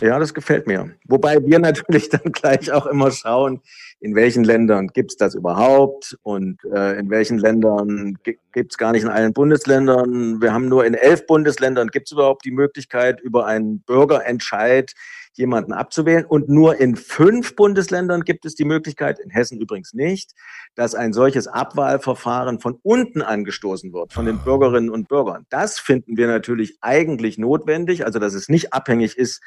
Ja, 0.01 0.17
das 0.17 0.33
gefällt 0.33 0.65
mir. 0.65 0.91
Wobei 1.05 1.43
wir 1.45 1.59
natürlich 1.59 2.09
dann 2.09 2.31
gleich 2.31 2.71
auch 2.71 2.85
immer 2.85 3.11
schauen, 3.11 3.61
in 3.99 4.15
welchen 4.15 4.43
Ländern 4.43 4.87
gibt's 4.87 5.17
das 5.17 5.35
überhaupt 5.35 6.17
und 6.23 6.63
äh, 6.73 6.97
in 6.97 7.09
welchen 7.09 7.37
Ländern 7.37 8.17
gibt's 8.53 8.77
gar 8.77 8.93
nicht 8.93 9.03
in 9.03 9.09
allen 9.09 9.33
Bundesländern. 9.33 10.41
Wir 10.41 10.53
haben 10.53 10.69
nur 10.69 10.85
in 10.85 10.93
elf 10.93 11.25
Bundesländern 11.25 11.89
gibt's 11.89 12.11
überhaupt 12.11 12.45
die 12.45 12.51
Möglichkeit, 12.51 13.19
über 13.19 13.45
einen 13.45 13.81
Bürgerentscheid 13.81 14.93
jemanden 15.33 15.73
abzuwählen. 15.73 16.25
Und 16.25 16.49
nur 16.49 16.79
in 16.79 16.95
fünf 16.95 17.55
Bundesländern 17.55 18.23
gibt 18.23 18.45
es 18.45 18.55
die 18.55 18.65
Möglichkeit, 18.65 19.19
in 19.19 19.29
Hessen 19.29 19.59
übrigens 19.59 19.93
nicht, 19.93 20.33
dass 20.75 20.95
ein 20.95 21.13
solches 21.13 21.47
Abwahlverfahren 21.47 22.59
von 22.59 22.79
unten 22.83 23.21
angestoßen 23.21 23.93
wird, 23.93 24.13
von 24.13 24.25
den 24.25 24.39
Bürgerinnen 24.39 24.89
und 24.89 25.07
Bürgern. 25.07 25.45
Das 25.49 25.79
finden 25.79 26.17
wir 26.17 26.27
natürlich 26.27 26.77
eigentlich 26.81 27.37
notwendig, 27.37 28.05
also 28.05 28.19
dass 28.19 28.33
es 28.33 28.49
nicht 28.49 28.73
abhängig 28.73 29.17
ist 29.17 29.41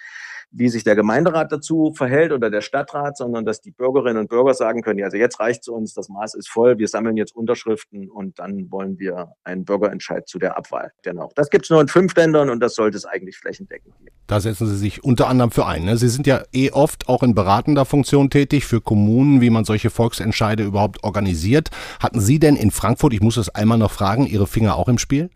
wie 0.52 0.68
sich 0.68 0.84
der 0.84 0.94
Gemeinderat 0.94 1.50
dazu 1.50 1.92
verhält 1.96 2.32
oder 2.32 2.50
der 2.50 2.60
Stadtrat, 2.60 3.16
sondern 3.16 3.44
dass 3.44 3.60
die 3.60 3.70
Bürgerinnen 3.70 4.18
und 4.18 4.28
Bürger 4.28 4.54
sagen 4.54 4.82
können, 4.82 4.98
ja, 4.98 5.06
also 5.06 5.16
jetzt 5.16 5.40
reicht 5.40 5.62
es 5.62 5.68
uns, 5.68 5.94
das 5.94 6.08
Maß 6.08 6.34
ist 6.34 6.48
voll, 6.48 6.78
wir 6.78 6.88
sammeln 6.88 7.16
jetzt 7.16 7.34
Unterschriften 7.34 8.10
und 8.10 8.38
dann 8.38 8.70
wollen 8.70 8.98
wir 8.98 9.32
einen 9.44 9.64
Bürgerentscheid 9.64 10.28
zu 10.28 10.38
der 10.38 10.56
Abwahl. 10.56 10.92
Genau. 11.02 11.30
Das 11.34 11.48
gibt 11.48 11.64
es 11.64 11.70
nur 11.70 11.80
in 11.80 11.88
fünf 11.88 12.14
Ländern 12.14 12.50
und 12.50 12.60
das 12.60 12.74
sollte 12.74 12.96
es 12.96 13.06
eigentlich 13.06 13.38
flächendeckend 13.38 13.98
geben. 13.98 14.14
Da 14.26 14.40
setzen 14.40 14.66
Sie 14.66 14.76
sich 14.76 15.02
unter 15.02 15.28
anderem 15.28 15.50
für 15.50 15.66
ein. 15.66 15.84
Ne? 15.84 15.96
Sie 15.96 16.08
sind 16.08 16.26
ja 16.26 16.42
eh 16.52 16.70
oft 16.70 17.08
auch 17.08 17.22
in 17.22 17.34
beratender 17.34 17.84
Funktion 17.84 18.30
tätig 18.30 18.66
für 18.66 18.80
Kommunen, 18.80 19.40
wie 19.40 19.50
man 19.50 19.64
solche 19.64 19.90
Volksentscheide 19.90 20.64
überhaupt 20.64 21.02
organisiert. 21.02 21.70
Hatten 22.00 22.20
Sie 22.20 22.38
denn 22.38 22.56
in 22.56 22.70
Frankfurt, 22.70 23.14
ich 23.14 23.20
muss 23.20 23.36
das 23.36 23.48
einmal 23.48 23.78
noch 23.78 23.90
fragen, 23.90 24.26
Ihre 24.26 24.46
Finger 24.46 24.76
auch 24.76 24.88
im 24.88 24.98
Spiel? 24.98 25.30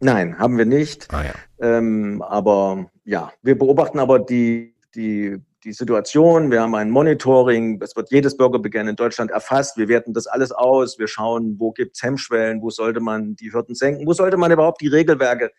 Nein, 0.00 0.38
haben 0.38 0.56
wir 0.58 0.64
nicht. 0.64 1.08
Ah, 1.12 1.24
ja. 1.24 1.32
ähm, 1.60 2.22
aber 2.22 2.90
ja, 3.04 3.32
wir 3.42 3.58
beobachten 3.58 3.98
aber 3.98 4.18
die, 4.18 4.74
die, 4.94 5.36
die 5.62 5.72
Situation. 5.72 6.50
Wir 6.50 6.62
haben 6.62 6.74
ein 6.74 6.90
Monitoring. 6.90 7.80
Es 7.82 7.94
wird 7.94 8.10
jedes 8.10 8.36
Bürgerbegehren 8.36 8.88
in 8.88 8.96
Deutschland 8.96 9.30
erfasst. 9.30 9.76
Wir 9.76 9.88
werten 9.88 10.14
das 10.14 10.26
alles 10.26 10.52
aus. 10.52 10.98
Wir 10.98 11.06
schauen, 11.06 11.56
wo 11.58 11.72
gibt 11.72 11.96
es 11.96 12.02
Hemmschwellen, 12.02 12.62
wo 12.62 12.70
sollte 12.70 13.00
man 13.00 13.36
die 13.36 13.52
Hürden 13.52 13.74
senken, 13.74 14.06
wo 14.06 14.14
sollte 14.14 14.38
man 14.38 14.50
überhaupt 14.50 14.80
die 14.80 14.88
Regelwerke 14.88 15.50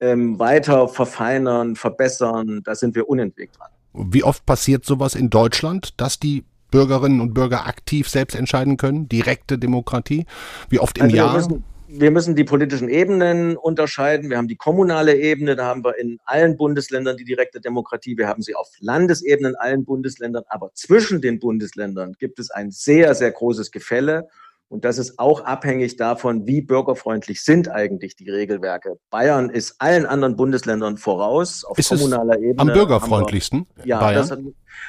ähm, 0.00 0.38
weiter 0.40 0.88
verfeinern, 0.88 1.76
verbessern. 1.76 2.62
Da 2.64 2.74
sind 2.74 2.96
wir 2.96 3.08
unentwegt 3.08 3.58
dran. 3.58 3.70
Wie 3.92 4.24
oft 4.24 4.44
passiert 4.44 4.84
sowas 4.84 5.14
in 5.14 5.30
Deutschland, 5.30 6.00
dass 6.00 6.18
die 6.18 6.44
Bürgerinnen 6.72 7.20
und 7.20 7.32
Bürger 7.32 7.66
aktiv 7.66 8.08
selbst 8.08 8.34
entscheiden 8.34 8.76
können? 8.76 9.08
Direkte 9.08 9.56
Demokratie? 9.56 10.26
Wie 10.68 10.80
oft 10.80 10.98
im 10.98 11.04
also 11.04 11.16
Jahr? 11.16 11.48
Wir 11.96 12.10
müssen 12.10 12.34
die 12.34 12.42
politischen 12.42 12.88
Ebenen 12.88 13.56
unterscheiden. 13.56 14.28
Wir 14.28 14.36
haben 14.36 14.48
die 14.48 14.56
kommunale 14.56 15.16
Ebene, 15.16 15.54
da 15.54 15.66
haben 15.66 15.84
wir 15.84 15.96
in 15.96 16.18
allen 16.24 16.56
Bundesländern 16.56 17.16
die 17.16 17.24
direkte 17.24 17.60
Demokratie. 17.60 18.18
Wir 18.18 18.26
haben 18.26 18.42
sie 18.42 18.56
auf 18.56 18.68
Landesebene 18.80 19.50
in 19.50 19.54
allen 19.54 19.84
Bundesländern. 19.84 20.42
Aber 20.48 20.72
zwischen 20.74 21.20
den 21.20 21.38
Bundesländern 21.38 22.16
gibt 22.18 22.40
es 22.40 22.50
ein 22.50 22.72
sehr, 22.72 23.14
sehr 23.14 23.30
großes 23.30 23.70
Gefälle. 23.70 24.26
Und 24.68 24.84
das 24.84 24.98
ist 24.98 25.18
auch 25.18 25.44
abhängig 25.44 25.96
davon, 25.96 26.46
wie 26.46 26.60
bürgerfreundlich 26.60 27.44
sind 27.44 27.70
eigentlich 27.70 28.16
die 28.16 28.28
Regelwerke. 28.30 28.98
Bayern 29.10 29.50
ist 29.50 29.76
allen 29.78 30.06
anderen 30.06 30.36
Bundesländern 30.36 30.96
voraus 30.96 31.64
auf 31.64 31.78
ist 31.78 31.90
kommunaler 31.90 32.38
Ebene. 32.38 32.58
Am 32.58 32.72
bürgerfreundlichsten? 32.72 33.66
Wir, 33.76 33.86
ja, 33.86 34.00
Bayern? 34.00 34.28
Das, 34.28 34.38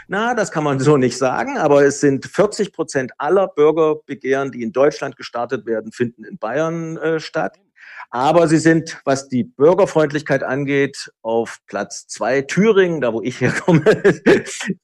na, 0.07 0.33
das 0.33 0.51
kann 0.51 0.63
man 0.63 0.79
so 0.79 0.97
nicht 0.97 1.17
sagen, 1.17 1.57
aber 1.57 1.83
es 1.83 1.99
sind 1.99 2.25
40 2.25 2.73
Prozent 2.73 3.11
aller 3.17 3.47
Bürgerbegehren, 3.47 4.51
die 4.51 4.63
in 4.63 4.71
Deutschland 4.71 5.17
gestartet 5.17 5.65
werden, 5.65 5.91
finden 5.91 6.23
in 6.23 6.37
Bayern 6.37 6.97
äh, 6.97 7.19
statt. 7.19 7.59
Aber 8.09 8.47
sie 8.47 8.57
sind, 8.57 9.01
was 9.05 9.27
die 9.27 9.43
Bürgerfreundlichkeit 9.43 10.43
angeht, 10.43 11.11
auf 11.21 11.59
Platz 11.67 12.07
zwei. 12.07 12.41
Thüringen, 12.41 13.01
da 13.01 13.13
wo 13.13 13.21
ich 13.21 13.41
herkomme, 13.41 13.83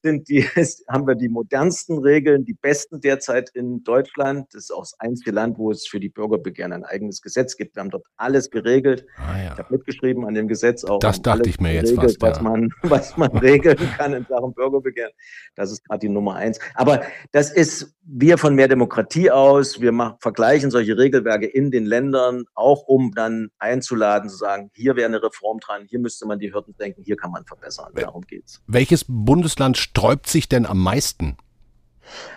sind 0.02 0.28
die, 0.30 0.44
haben 0.90 1.08
wir 1.08 1.16
die 1.16 1.30
modernsten 1.30 2.00
Regeln, 2.00 2.46
die 2.46 2.54
besten 2.54 3.02
derzeit 3.02 3.50
in 3.54 3.84
Deutschland. 3.84 4.48
Das 4.54 4.64
ist 4.64 4.72
auch 4.72 4.82
das 4.82 5.00
einzige 5.00 5.32
Land, 5.32 5.58
wo 5.58 5.72
es 5.72 5.88
für 5.88 6.00
die 6.00 6.10
Bürgerbegehren 6.10 6.74
ein 6.74 6.84
eigenes 6.84 7.22
Gesetz 7.22 7.58
gibt. 7.58 7.76
Wir 7.76 7.82
haben 7.82 7.90
dort 7.90 8.06
alles 8.18 8.50
geregelt. 8.50 9.06
Ah, 9.18 9.38
ja. 9.38 9.54
Ich 9.54 9.60
habe 9.60 9.74
mitgeschrieben 9.74 10.26
an 10.26 10.34
dem 10.34 10.48
Gesetz 10.48 10.84
auch. 10.84 11.00
Das 11.00 11.22
dachte 11.22 11.50
ich 11.50 11.60
mir 11.60 11.74
jetzt 11.74 11.96
geregelt, 11.96 12.18
fast. 12.20 12.22
Ja. 12.22 12.30
Was, 12.32 12.42
man, 12.42 12.70
was 12.84 13.18
man 13.18 13.38
regeln 13.38 13.78
kann 13.98 14.14
in 14.14 14.26
Sachen 14.26 14.54
Bürgerbegehren. 14.54 15.12
Das 15.56 15.72
ist 15.72 15.84
gerade 15.86 16.00
die 16.00 16.10
Nummer 16.10 16.36
eins. 16.36 16.60
Aber 16.76 17.04
das 17.32 17.52
ist 17.52 17.94
wir 18.04 18.38
von 18.38 18.56
mehr 18.56 18.68
Demokratie 18.68 19.30
aus, 19.30 19.80
wir 19.80 19.92
machen, 19.92 20.16
vergleichen 20.20 20.72
solche 20.72 20.98
Regelwerke 20.98 21.46
in 21.46 21.72
den 21.72 21.86
Ländern, 21.86 22.46
auch 22.56 22.84
um 22.84 23.12
dann 23.14 23.50
einzuladen, 23.60 24.30
zu 24.30 24.38
sagen, 24.38 24.72
hier 24.74 24.96
wäre 24.96 25.08
eine 25.08 25.22
Reform 25.22 25.60
dran, 25.60 25.86
hier 25.88 26.00
müsste 26.00 26.26
man 26.26 26.40
die 26.40 26.54
Hürden 26.54 26.76
denken, 26.78 27.04
hier 27.04 27.16
kann 27.16 27.32
man 27.32 27.46
verbessern. 27.46 27.92
Darum 27.96 28.24
geht's. 28.24 28.62
Welches 28.68 29.06
Bundesland 29.08 29.78
sträubt 29.78 30.28
sich 30.28 30.50
denn 30.50 30.66
am 30.66 30.82
meisten? 30.82 31.38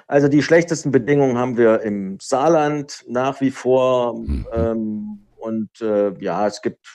Also 0.06 0.28
die 0.28 0.42
schlechtesten 0.42 0.90
Bedingungen 0.90 1.38
haben 1.38 1.56
wir 1.56 1.80
im 1.80 2.18
Saarland 2.20 3.04
nach 3.08 3.40
wie 3.40 3.50
vor. 3.50 4.18
Mhm. 4.18 4.46
Ähm, 4.52 5.18
und 5.36 5.80
äh, 5.80 6.12
ja, 6.20 6.46
es 6.46 6.62
gibt, 6.62 6.86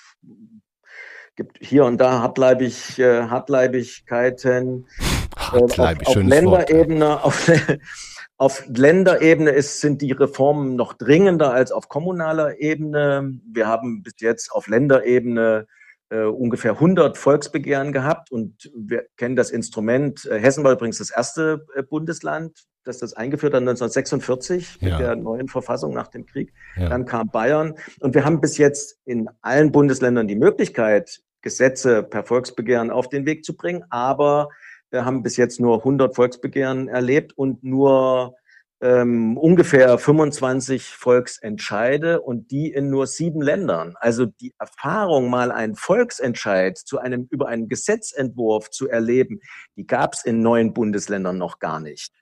gibt 1.36 1.58
hier 1.60 1.86
und 1.86 1.99
da 1.99 2.21
Hartleibig, 2.21 2.99
äh, 2.99 3.23
Hartleibigkeiten. 3.23 4.88
Hartleibig, 5.38 6.08
äh, 6.08 6.12
auf, 6.12 6.17
auf 6.17 6.23
Länderebene, 6.23 7.23
auf, 7.23 7.51
auf 8.39 8.63
Länderebene 8.67 9.52
ist, 9.52 9.82
sind 9.82 10.02
die 10.02 10.13
Reformen 10.13 10.78
noch 10.78 10.93
dringender 10.93 11.52
als 11.52 11.73
auf 11.73 11.89
kommunaler 11.89 12.60
Ebene. 12.60 13.38
Wir 13.45 13.67
haben 13.67 14.02
bis 14.02 14.13
jetzt 14.19 14.54
auf 14.54 14.67
Länderebene 14.67 15.67
äh, 16.10 16.23
ungefähr 16.23 16.71
100 16.71 17.17
Volksbegehren 17.17 17.91
gehabt 17.91 18.32
und 18.32 18.71
wir 18.73 19.08
kennen 19.17 19.36
das 19.36 19.52
Instrument. 19.52 20.25
Äh, 20.25 20.39
Hessen 20.39 20.63
war 20.63 20.71
übrigens 20.71 20.99
das 20.99 21.10
erste 21.12 21.65
äh, 21.75 21.84
Bundesland, 21.84 22.63
das 22.86 22.99
das 22.99 23.13
eingeführt 23.13 23.54
hat 23.54 23.60
1946 23.60 24.78
ja. 24.80 24.89
mit 24.89 24.99
der 25.02 25.15
neuen 25.17 25.49
Verfassung 25.49 25.93
nach 25.93 26.08
dem 26.08 26.25
Krieg. 26.25 26.54
Ja. 26.78 26.88
Dann 26.88 27.04
kam 27.04 27.30
Bayern 27.30 27.75
und 27.99 28.15
wir 28.15 28.23
haben 28.23 28.39
bis 28.39 28.58
jetzt 28.58 28.99
in 29.04 29.30
allen 29.41 29.73
Bundesländern 29.73 30.30
die 30.30 30.38
Möglichkeit, 30.38 31.19
Gesetze 31.41 32.04
per 32.04 32.23
Volksbegehren 32.23 32.89
auf 32.89 33.10
den 33.10 33.25
Weg 33.25 33.43
zu 33.43 33.58
bringen, 33.58 33.84
aber 33.89 34.47
wir 34.91 35.06
haben 35.06 35.23
bis 35.23 35.38
jetzt 35.38 35.60
nur 35.60 35.80
100 35.80 36.15
Volksbegehren 36.15 36.88
erlebt 36.88 37.38
und 37.38 37.63
nur 37.63 38.36
ähm, 38.82 39.38
ungefähr 39.38 39.97
25 39.97 40.95
Volksentscheide 40.95 42.21
und 42.21 42.52
die 42.52 42.71
in 42.71 42.89
nur 42.89 43.08
sieben 43.08 43.41
Ländern. 43.41 43.95
Also 43.99 44.25
die 44.25 44.54
Erfahrung, 44.58 45.30
mal 45.30 45.52
einen 45.52 45.75
Volksentscheid 45.75 46.78
zu 46.78 46.99
einem 46.99 47.28
über 47.30 47.47
einen 47.47 47.67
Gesetzentwurf 47.67 48.69
zu 48.69 48.88
erleben, 48.88 49.41
die 49.75 49.86
gab 49.86 50.13
es 50.13 50.23
in 50.23 50.41
neun 50.41 50.73
Bundesländern 50.73 51.38
noch 51.38 51.60
gar 51.60 51.80
nicht. 51.80 52.13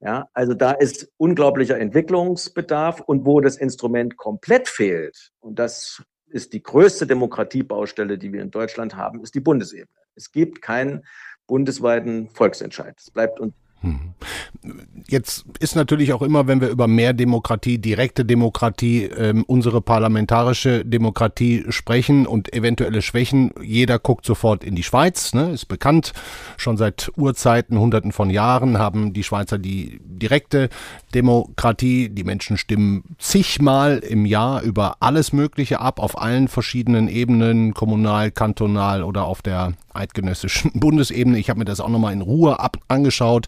Ja, 0.00 0.28
also 0.34 0.54
da 0.54 0.72
ist 0.72 1.10
unglaublicher 1.16 1.78
Entwicklungsbedarf 1.78 3.00
und 3.00 3.24
wo 3.24 3.40
das 3.40 3.56
Instrument 3.56 4.16
komplett 4.16 4.68
fehlt, 4.68 5.32
und 5.40 5.58
das 5.58 6.02
ist 6.28 6.52
die 6.52 6.62
größte 6.62 7.06
Demokratiebaustelle, 7.06 8.18
die 8.18 8.32
wir 8.32 8.42
in 8.42 8.50
Deutschland 8.50 8.94
haben, 8.94 9.22
ist 9.22 9.34
die 9.34 9.40
Bundesebene. 9.40 9.88
Es 10.14 10.32
gibt 10.32 10.60
keinen 10.60 11.04
bundesweiten 11.46 12.28
Volksentscheid. 12.30 12.98
Es 12.98 13.10
bleibt 13.10 13.40
uns. 13.40 13.54
Jetzt 15.08 15.44
ist 15.60 15.76
natürlich 15.76 16.12
auch 16.12 16.22
immer, 16.22 16.48
wenn 16.48 16.60
wir 16.60 16.68
über 16.68 16.88
mehr 16.88 17.12
Demokratie, 17.12 17.78
direkte 17.78 18.24
Demokratie, 18.24 19.04
ähm, 19.04 19.44
unsere 19.46 19.80
parlamentarische 19.80 20.84
Demokratie 20.84 21.64
sprechen 21.68 22.26
und 22.26 22.52
eventuelle 22.52 23.02
Schwächen, 23.02 23.52
jeder 23.62 24.00
guckt 24.00 24.26
sofort 24.26 24.64
in 24.64 24.74
die 24.74 24.82
Schweiz, 24.82 25.32
ne, 25.32 25.50
ist 25.52 25.66
bekannt. 25.66 26.12
Schon 26.56 26.76
seit 26.76 27.12
Urzeiten, 27.16 27.78
hunderten 27.78 28.10
von 28.10 28.30
Jahren 28.30 28.78
haben 28.78 29.12
die 29.12 29.22
Schweizer 29.22 29.58
die 29.58 30.00
direkte 30.02 30.70
Demokratie. 31.14 32.08
Die 32.08 32.24
Menschen 32.24 32.56
stimmen 32.56 33.04
zigmal 33.18 33.98
im 33.98 34.26
Jahr 34.26 34.62
über 34.62 34.96
alles 35.00 35.32
Mögliche 35.32 35.80
ab, 35.80 36.00
auf 36.00 36.20
allen 36.20 36.48
verschiedenen 36.48 37.08
Ebenen, 37.08 37.74
kommunal, 37.74 38.32
kantonal 38.32 39.04
oder 39.04 39.26
auf 39.26 39.40
der 39.40 39.74
eidgenössischen 39.94 40.72
Bundesebene. 40.74 41.38
Ich 41.38 41.48
habe 41.48 41.60
mir 41.60 41.64
das 41.64 41.80
auch 41.80 41.88
nochmal 41.88 42.12
in 42.12 42.22
Ruhe 42.22 42.58
ab 42.58 42.78
angeschaut 42.88 43.46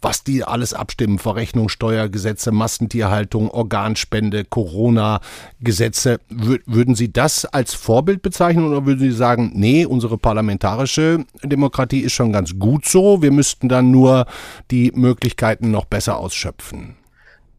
was 0.00 0.24
die 0.24 0.44
alles 0.44 0.74
abstimmen. 0.74 1.18
Verrechnungssteuergesetze, 1.18 2.52
Massentierhaltung, 2.52 3.50
Organspende, 3.50 4.44
Corona-Gesetze. 4.44 6.20
Würden 6.28 6.94
Sie 6.94 7.12
das 7.12 7.44
als 7.44 7.74
Vorbild 7.74 8.22
bezeichnen 8.22 8.66
oder 8.66 8.86
würden 8.86 9.00
Sie 9.00 9.12
sagen, 9.12 9.52
nee, 9.54 9.84
unsere 9.84 10.18
parlamentarische 10.18 11.24
Demokratie 11.42 12.00
ist 12.00 12.12
schon 12.12 12.32
ganz 12.32 12.58
gut 12.58 12.86
so, 12.86 13.22
wir 13.22 13.32
müssten 13.32 13.68
dann 13.68 13.90
nur 13.90 14.26
die 14.70 14.92
Möglichkeiten 14.94 15.70
noch 15.70 15.84
besser 15.84 16.18
ausschöpfen? 16.18 16.96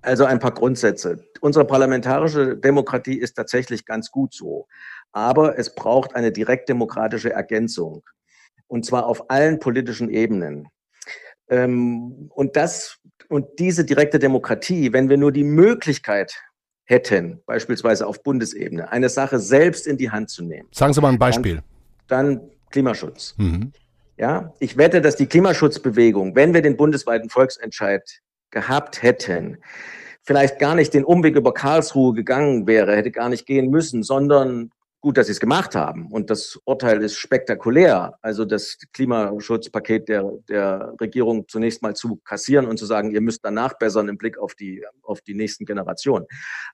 Also 0.01 0.25
ein 0.25 0.39
paar 0.39 0.53
Grundsätze. 0.53 1.25
Unsere 1.41 1.65
parlamentarische 1.65 2.55
Demokratie 2.55 3.17
ist 3.17 3.33
tatsächlich 3.33 3.85
ganz 3.85 4.11
gut 4.11 4.33
so. 4.33 4.67
Aber 5.11 5.57
es 5.57 5.73
braucht 5.75 6.15
eine 6.15 6.31
direktdemokratische 6.31 7.33
Ergänzung. 7.33 8.03
Und 8.67 8.85
zwar 8.85 9.07
auf 9.07 9.29
allen 9.29 9.59
politischen 9.59 10.09
Ebenen. 10.09 10.67
Ähm, 11.49 12.29
und 12.33 12.55
das, 12.55 12.97
und 13.27 13.47
diese 13.59 13.85
direkte 13.85 14.19
Demokratie, 14.19 14.93
wenn 14.93 15.09
wir 15.09 15.17
nur 15.17 15.31
die 15.31 15.43
Möglichkeit 15.43 16.35
hätten, 16.85 17.41
beispielsweise 17.45 18.07
auf 18.07 18.23
Bundesebene, 18.23 18.91
eine 18.91 19.09
Sache 19.09 19.39
selbst 19.39 19.85
in 19.85 19.97
die 19.97 20.09
Hand 20.09 20.29
zu 20.29 20.43
nehmen. 20.43 20.67
Sagen 20.71 20.93
Sie 20.93 21.01
mal 21.01 21.09
ein 21.09 21.19
Beispiel. 21.19 21.61
Dann, 22.07 22.35
dann 22.35 22.49
Klimaschutz. 22.71 23.35
Mhm. 23.37 23.71
Ja, 24.17 24.53
ich 24.59 24.75
wette, 24.75 25.01
dass 25.01 25.15
die 25.15 25.27
Klimaschutzbewegung, 25.27 26.35
wenn 26.35 26.53
wir 26.53 26.61
den 26.61 26.75
bundesweiten 26.75 27.29
Volksentscheid 27.29 28.19
gehabt 28.51 29.01
hätten, 29.01 29.57
vielleicht 30.23 30.59
gar 30.59 30.75
nicht 30.75 30.93
den 30.93 31.05
Umweg 31.05 31.35
über 31.35 31.53
Karlsruhe 31.53 32.13
gegangen 32.13 32.67
wäre, 32.67 32.95
hätte 32.95 33.11
gar 33.11 33.29
nicht 33.29 33.45
gehen 33.45 33.69
müssen, 33.69 34.03
sondern 34.03 34.71
gut, 35.01 35.17
dass 35.17 35.27
sie 35.27 35.31
es 35.31 35.39
gemacht 35.39 35.75
haben. 35.75 36.07
Und 36.11 36.29
das 36.29 36.59
Urteil 36.65 37.01
ist 37.01 37.15
spektakulär. 37.15 38.17
Also 38.21 38.43
das 38.43 38.77
Klimaschutzpaket 38.93 40.09
der, 40.09 40.29
der 40.49 40.93
Regierung 40.99 41.47
zunächst 41.47 41.81
mal 41.81 41.95
zu 41.95 42.17
kassieren 42.17 42.65
und 42.65 42.77
zu 42.77 42.85
sagen, 42.85 43.11
ihr 43.11 43.21
müsst 43.21 43.45
danach 43.45 43.77
bessern 43.77 44.09
im 44.09 44.17
Blick 44.17 44.37
auf 44.37 44.55
die, 44.55 44.83
auf 45.01 45.21
die 45.21 45.35
nächsten 45.35 45.65
Generationen. 45.65 46.25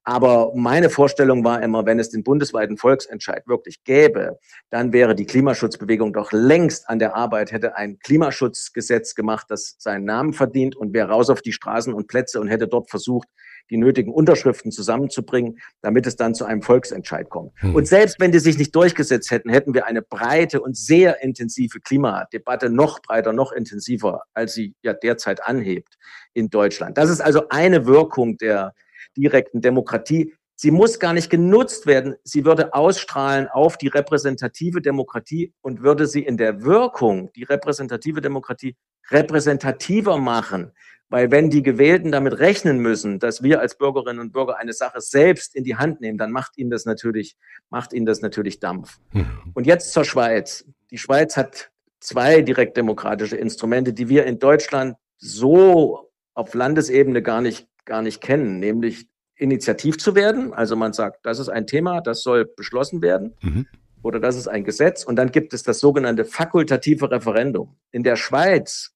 Aber 0.03 0.51
meine 0.55 0.89
Vorstellung 0.89 1.43
war 1.43 1.61
immer, 1.61 1.85
wenn 1.85 1.99
es 1.99 2.09
den 2.09 2.23
bundesweiten 2.23 2.77
Volksentscheid 2.77 3.47
wirklich 3.47 3.83
gäbe, 3.83 4.39
dann 4.71 4.91
wäre 4.91 5.13
die 5.13 5.25
Klimaschutzbewegung 5.25 6.13
doch 6.13 6.31
längst 6.31 6.89
an 6.89 6.99
der 6.99 7.15
Arbeit, 7.15 7.51
hätte 7.51 7.75
ein 7.75 7.99
Klimaschutzgesetz 7.99 9.13
gemacht, 9.13 9.45
das 9.49 9.75
seinen 9.77 10.05
Namen 10.05 10.33
verdient 10.33 10.75
und 10.75 10.93
wäre 10.93 11.09
raus 11.09 11.29
auf 11.29 11.41
die 11.41 11.53
Straßen 11.53 11.93
und 11.93 12.07
Plätze 12.07 12.39
und 12.41 12.47
hätte 12.47 12.67
dort 12.67 12.89
versucht, 12.89 13.27
die 13.69 13.78
nötigen 13.78 14.13
Unterschriften 14.13 14.71
zusammenzubringen, 14.71 15.58
damit 15.82 16.06
es 16.08 16.15
dann 16.15 16.36
zu 16.36 16.45
einem 16.45 16.62
Volksentscheid 16.62 17.30
kommt. 17.30 17.51
Hm. 17.62 17.75
Und 17.75 17.88
selbst 17.88 18.19
wenn 18.19 18.32
die 18.32 18.39
sich 18.39 18.58
nicht 18.58 18.75
durchgesetzt 18.75 19.32
hätten, 19.32 19.49
hätten 19.49 19.73
wir 19.73 19.86
eine 19.86 20.01
breite 20.01 20.62
und 20.62 20.78
sehr 20.78 21.23
intensive 21.23 21.80
Klimadebatte, 21.80 22.69
noch 22.69 23.01
breiter, 23.01 23.34
noch 23.34 23.51
intensiver, 23.51 24.23
als 24.34 24.54
sie 24.54 24.75
ja 24.82 24.93
derzeit 24.93 25.43
anhebt 25.43 25.97
in 26.34 26.49
Deutschland. 26.49 26.97
Das 26.97 27.10
ist 27.10 27.21
also 27.21 27.49
eine 27.49 27.86
Wirkung 27.86 28.38
der 28.38 28.73
direkten 29.17 29.62
Demokratie. 29.62 30.34
Sie 30.58 30.71
muss 30.71 30.99
gar 30.99 31.13
nicht 31.13 31.30
genutzt 31.30 31.86
werden. 31.86 32.15
Sie 32.23 32.45
würde 32.45 32.73
ausstrahlen 32.73 33.47
auf 33.47 33.78
die 33.78 33.88
repräsentative 33.88 34.82
Demokratie 34.82 35.54
und 35.62 35.82
würde 35.82 36.08
sie 36.08 36.23
in 36.23 36.38
der 36.38 36.63
Wirkung, 36.63 37.32
die 37.34 37.43
repräsentative 37.43 38.21
Demokratie, 38.21 38.75
repräsentativer 39.12 40.17
machen. 40.17 40.71
Weil 41.09 41.29
wenn 41.29 41.49
die 41.49 41.61
Gewählten 41.61 42.11
damit 42.11 42.39
rechnen 42.39 42.79
müssen, 42.79 43.19
dass 43.19 43.43
wir 43.43 43.59
als 43.59 43.77
Bürgerinnen 43.77 44.19
und 44.19 44.33
Bürger 44.33 44.57
eine 44.57 44.73
Sache 44.73 45.01
selbst 45.01 45.55
in 45.55 45.63
die 45.63 45.75
Hand 45.75 46.01
nehmen, 46.01 46.17
dann 46.17 46.31
macht 46.31 46.57
ihnen 46.57 46.71
das 46.71 46.85
natürlich, 46.85 47.37
macht 47.69 47.93
ihnen 47.93 48.05
das 48.05 48.21
natürlich 48.21 48.59
Dampf. 48.59 48.97
Mhm. 49.13 49.51
Und 49.53 49.67
jetzt 49.67 49.93
zur 49.93 50.03
Schweiz. 50.03 50.65
Die 50.89 50.97
Schweiz 50.97 51.37
hat 51.37 51.71
zwei 51.99 52.41
direktdemokratische 52.41 53.37
Instrumente, 53.37 53.93
die 53.93 54.09
wir 54.09 54.25
in 54.25 54.39
Deutschland 54.39 54.95
so 55.17 56.11
auf 56.33 56.53
Landesebene 56.53 57.21
gar 57.21 57.41
nicht, 57.41 57.67
gar 57.85 58.01
nicht 58.01 58.21
kennen, 58.21 58.59
nämlich 58.59 59.07
initiativ 59.35 59.97
zu 59.97 60.15
werden. 60.15 60.53
Also 60.53 60.75
man 60.75 60.93
sagt, 60.93 61.25
das 61.25 61.39
ist 61.39 61.49
ein 61.49 61.67
Thema, 61.67 62.01
das 62.01 62.23
soll 62.23 62.45
beschlossen 62.45 63.01
werden. 63.01 63.35
Mhm. 63.41 63.67
Oder 64.01 64.19
das 64.19 64.35
ist 64.35 64.47
ein 64.47 64.63
Gesetz. 64.63 65.03
Und 65.03 65.15
dann 65.15 65.31
gibt 65.31 65.53
es 65.53 65.63
das 65.63 65.79
sogenannte 65.79 66.25
fakultative 66.25 67.09
Referendum. 67.09 67.75
In 67.91 68.03
der 68.03 68.15
Schweiz 68.15 68.94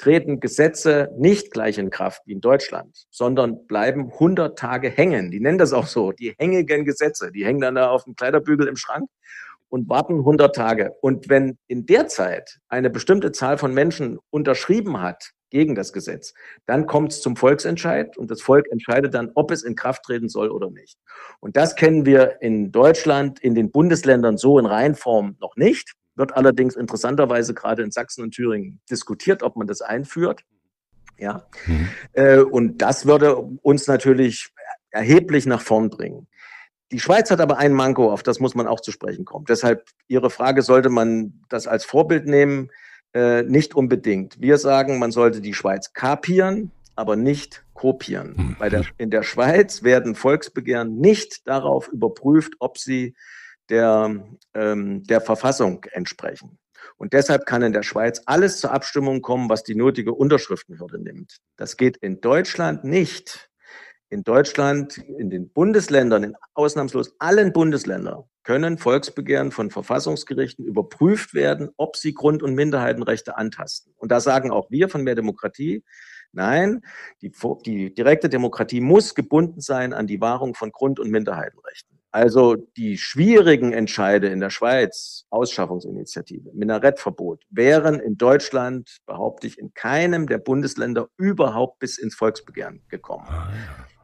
treten 0.00 0.40
Gesetze 0.40 1.10
nicht 1.18 1.50
gleich 1.50 1.76
in 1.76 1.90
Kraft 1.90 2.22
wie 2.24 2.32
in 2.32 2.40
Deutschland, 2.40 3.06
sondern 3.10 3.66
bleiben 3.66 4.10
100 4.12 4.58
Tage 4.58 4.88
hängen. 4.88 5.30
Die 5.30 5.40
nennen 5.40 5.58
das 5.58 5.74
auch 5.74 5.86
so, 5.86 6.12
die 6.12 6.34
hängigen 6.38 6.86
Gesetze. 6.86 7.30
Die 7.30 7.44
hängen 7.44 7.60
dann 7.60 7.74
da 7.74 7.90
auf 7.90 8.04
dem 8.04 8.16
Kleiderbügel 8.16 8.66
im 8.66 8.76
Schrank 8.76 9.10
und 9.68 9.88
warten 9.90 10.18
100 10.20 10.54
Tage. 10.54 10.94
Und 11.02 11.28
wenn 11.28 11.58
in 11.66 11.84
der 11.84 12.08
Zeit 12.08 12.60
eine 12.68 12.88
bestimmte 12.88 13.30
Zahl 13.30 13.58
von 13.58 13.74
Menschen 13.74 14.18
unterschrieben 14.30 15.02
hat 15.02 15.32
gegen 15.50 15.74
das 15.74 15.92
Gesetz, 15.92 16.32
dann 16.64 16.86
kommt 16.86 17.12
es 17.12 17.20
zum 17.20 17.36
Volksentscheid 17.36 18.16
und 18.16 18.30
das 18.30 18.40
Volk 18.40 18.70
entscheidet 18.70 19.12
dann, 19.12 19.30
ob 19.34 19.50
es 19.50 19.62
in 19.62 19.74
Kraft 19.74 20.04
treten 20.04 20.30
soll 20.30 20.50
oder 20.50 20.70
nicht. 20.70 20.98
Und 21.40 21.58
das 21.58 21.76
kennen 21.76 22.06
wir 22.06 22.40
in 22.40 22.72
Deutschland, 22.72 23.38
in 23.40 23.54
den 23.54 23.70
Bundesländern 23.70 24.38
so 24.38 24.58
in 24.58 24.66
Reihenform 24.66 25.36
noch 25.40 25.56
nicht 25.56 25.94
wird 26.20 26.36
allerdings 26.36 26.76
interessanterweise 26.76 27.54
gerade 27.54 27.82
in 27.82 27.90
Sachsen 27.90 28.22
und 28.22 28.30
Thüringen 28.30 28.80
diskutiert, 28.88 29.42
ob 29.42 29.56
man 29.56 29.66
das 29.66 29.82
einführt. 29.82 30.44
Ja. 31.18 31.46
Mhm. 31.66 31.88
Äh, 32.12 32.38
und 32.38 32.78
das 32.78 33.06
würde 33.06 33.36
uns 33.36 33.88
natürlich 33.88 34.50
erheblich 34.90 35.46
nach 35.46 35.60
vorn 35.60 35.90
bringen. 35.90 36.28
Die 36.92 37.00
Schweiz 37.00 37.30
hat 37.30 37.40
aber 37.40 37.58
ein 37.58 37.72
Manko, 37.72 38.12
auf 38.12 38.22
das 38.22 38.40
muss 38.40 38.54
man 38.54 38.66
auch 38.66 38.80
zu 38.80 38.90
sprechen 38.90 39.24
kommen. 39.24 39.44
Deshalb 39.48 39.88
Ihre 40.08 40.30
Frage, 40.30 40.62
sollte 40.62 40.88
man 40.88 41.40
das 41.48 41.66
als 41.66 41.84
Vorbild 41.84 42.26
nehmen? 42.26 42.70
Äh, 43.12 43.42
nicht 43.42 43.74
unbedingt. 43.74 44.40
Wir 44.40 44.58
sagen, 44.58 44.98
man 44.98 45.10
sollte 45.10 45.40
die 45.40 45.54
Schweiz 45.54 45.92
kapieren, 45.92 46.70
aber 46.96 47.16
nicht 47.16 47.64
kopieren. 47.74 48.56
Mhm. 48.60 48.70
Der, 48.70 48.84
in 48.98 49.10
der 49.10 49.22
Schweiz 49.22 49.82
werden 49.82 50.14
Volksbegehren 50.14 50.98
nicht 50.98 51.46
darauf 51.46 51.88
überprüft, 51.88 52.54
ob 52.58 52.78
sie 52.78 53.14
der, 53.70 54.24
ähm, 54.54 55.04
der 55.04 55.20
Verfassung 55.20 55.84
entsprechen. 55.92 56.58
Und 56.96 57.12
deshalb 57.12 57.46
kann 57.46 57.62
in 57.62 57.72
der 57.72 57.82
Schweiz 57.82 58.22
alles 58.26 58.60
zur 58.60 58.72
Abstimmung 58.72 59.22
kommen, 59.22 59.48
was 59.48 59.62
die 59.62 59.74
nötige 59.74 60.12
Unterschriftenhürde 60.12 60.98
nimmt. 60.98 61.38
Das 61.56 61.76
geht 61.76 61.96
in 61.98 62.20
Deutschland 62.20 62.84
nicht. 62.84 63.48
In 64.10 64.24
Deutschland, 64.24 64.98
in 64.98 65.30
den 65.30 65.52
Bundesländern, 65.52 66.24
in 66.24 66.34
ausnahmslos 66.54 67.14
allen 67.20 67.52
Bundesländern 67.52 68.24
können 68.42 68.76
Volksbegehren 68.76 69.52
von 69.52 69.70
Verfassungsgerichten 69.70 70.64
überprüft 70.64 71.32
werden, 71.32 71.70
ob 71.76 71.96
sie 71.96 72.12
Grund- 72.12 72.42
und 72.42 72.54
Minderheitenrechte 72.54 73.36
antasten. 73.36 73.94
Und 73.96 74.10
da 74.10 74.18
sagen 74.18 74.50
auch 74.50 74.68
wir 74.70 74.88
von 74.88 75.04
Mehr 75.04 75.14
Demokratie, 75.14 75.84
nein, 76.32 76.80
die, 77.22 77.30
die 77.64 77.94
direkte 77.94 78.28
Demokratie 78.28 78.80
muss 78.80 79.14
gebunden 79.14 79.60
sein 79.60 79.92
an 79.92 80.08
die 80.08 80.20
Wahrung 80.20 80.54
von 80.54 80.72
Grund- 80.72 80.98
und 80.98 81.10
Minderheitenrechten. 81.10 81.99
Also 82.12 82.56
die 82.56 82.98
schwierigen 82.98 83.72
Entscheide 83.72 84.28
in 84.28 84.40
der 84.40 84.50
Schweiz, 84.50 85.26
Ausschaffungsinitiative, 85.30 86.50
Minarettverbot, 86.54 87.44
wären 87.50 88.00
in 88.00 88.18
Deutschland, 88.18 88.98
behaupte 89.06 89.46
ich, 89.46 89.58
in 89.58 89.72
keinem 89.74 90.26
der 90.26 90.38
Bundesländer 90.38 91.08
überhaupt 91.16 91.78
bis 91.78 91.98
ins 91.98 92.16
Volksbegehren 92.16 92.82
gekommen. 92.88 93.26
Ah, 93.28 93.52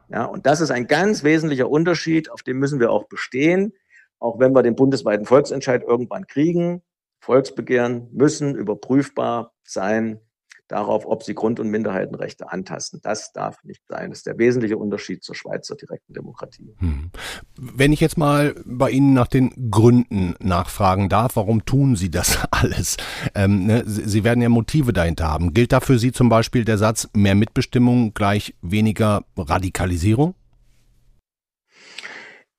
ja. 0.09 0.19
ja, 0.19 0.25
und 0.25 0.45
das 0.45 0.61
ist 0.61 0.71
ein 0.71 0.87
ganz 0.87 1.25
wesentlicher 1.25 1.69
Unterschied, 1.69 2.31
auf 2.31 2.43
dem 2.43 2.59
müssen 2.59 2.79
wir 2.79 2.91
auch 2.91 3.09
bestehen, 3.09 3.73
auch 4.19 4.39
wenn 4.39 4.55
wir 4.55 4.63
den 4.63 4.75
bundesweiten 4.75 5.25
Volksentscheid 5.25 5.83
irgendwann 5.83 6.27
kriegen. 6.27 6.81
Volksbegehren 7.19 8.07
müssen 8.13 8.55
überprüfbar 8.55 9.53
sein 9.63 10.21
darauf, 10.67 11.05
ob 11.05 11.23
sie 11.23 11.33
Grund- 11.33 11.59
und 11.59 11.69
Minderheitenrechte 11.69 12.51
antasten. 12.51 12.99
Das 13.03 13.31
darf 13.33 13.63
nicht 13.63 13.81
sein. 13.87 14.09
Das 14.09 14.19
ist 14.19 14.27
der 14.27 14.37
wesentliche 14.37 14.77
Unterschied 14.77 15.23
zur 15.23 15.35
Schweizer 15.35 15.75
direkten 15.75 16.13
Demokratie. 16.13 16.75
Hm. 16.79 17.11
Wenn 17.57 17.93
ich 17.93 17.99
jetzt 17.99 18.17
mal 18.17 18.55
bei 18.65 18.91
Ihnen 18.91 19.13
nach 19.13 19.27
den 19.27 19.71
Gründen 19.71 20.35
nachfragen 20.39 21.09
darf, 21.09 21.35
warum 21.35 21.65
tun 21.65 21.95
Sie 21.95 22.09
das 22.09 22.39
alles? 22.51 22.97
Ähm, 23.35 23.65
ne, 23.65 23.83
Sie 23.85 24.23
werden 24.23 24.41
ja 24.41 24.49
Motive 24.49 24.93
dahinter 24.93 25.27
haben. 25.27 25.53
Gilt 25.53 25.71
da 25.71 25.79
für 25.79 25.99
Sie 25.99 26.11
zum 26.11 26.29
Beispiel 26.29 26.65
der 26.65 26.77
Satz, 26.77 27.07
mehr 27.13 27.35
Mitbestimmung 27.35 28.13
gleich 28.13 28.55
weniger 28.61 29.23
Radikalisierung? 29.37 30.35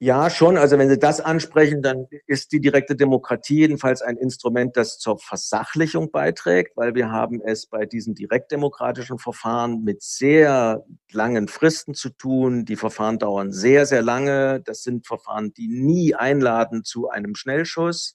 Ja, 0.01 0.31
schon. 0.31 0.57
Also 0.57 0.79
wenn 0.79 0.89
Sie 0.89 0.99
das 0.99 1.21
ansprechen, 1.21 1.83
dann 1.83 2.07
ist 2.29 2.53
die 2.53 2.61
direkte 2.61 2.95
Demokratie 2.95 3.59
jedenfalls 3.59 4.01
ein 4.01 4.17
Instrument, 4.17 4.77
das 4.77 4.99
zur 4.99 5.19
Versachlichung 5.19 6.13
beiträgt, 6.13 6.77
weil 6.77 6.95
wir 6.95 7.11
haben 7.11 7.41
es 7.45 7.67
bei 7.67 7.85
diesen 7.85 8.15
direktdemokratischen 8.15 9.19
Verfahren 9.19 9.83
mit 9.83 10.03
sehr 10.03 10.85
langen 11.11 11.49
Fristen 11.49 11.95
zu 11.95 12.11
tun. 12.11 12.65
Die 12.65 12.77
Verfahren 12.77 13.19
dauern 13.19 13.51
sehr, 13.51 13.87
sehr 13.87 14.03
lange. 14.03 14.61
Das 14.61 14.85
sind 14.85 15.05
Verfahren, 15.05 15.53
die 15.55 15.67
nie 15.67 16.15
einladen 16.15 16.85
zu 16.85 17.09
einem 17.09 17.35
Schnellschuss. 17.35 18.15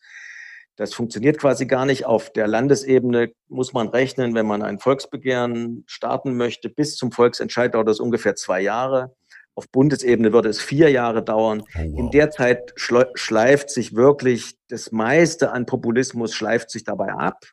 Das 0.77 0.93
funktioniert 0.93 1.37
quasi 1.37 1.67
gar 1.67 1.85
nicht. 1.85 2.05
Auf 2.05 2.31
der 2.31 2.47
Landesebene 2.47 3.33
muss 3.47 3.73
man 3.73 3.89
rechnen, 3.89 4.33
wenn 4.33 4.47
man 4.47 4.63
ein 4.63 4.79
Volksbegehren 4.79 5.83
starten 5.85 6.35
möchte, 6.35 6.69
bis 6.69 6.95
zum 6.95 7.11
Volksentscheid 7.11 7.75
dauert 7.75 7.89
das 7.89 7.99
ungefähr 7.99 8.35
zwei 8.35 8.61
Jahre. 8.61 9.13
Auf 9.55 9.69
Bundesebene 9.69 10.33
würde 10.33 10.49
es 10.49 10.61
vier 10.61 10.89
Jahre 10.89 11.23
dauern. 11.23 11.61
Oh, 11.61 11.65
wow. 11.75 11.99
In 11.99 12.11
der 12.11 12.31
Zeit 12.31 12.73
schleift 12.75 13.69
sich 13.69 13.95
wirklich 13.95 14.55
das 14.67 14.91
meiste 14.91 15.51
an 15.51 15.65
Populismus 15.65 16.33
schleift 16.33 16.71
sich 16.71 16.83
dabei 16.83 17.13
ab. 17.13 17.45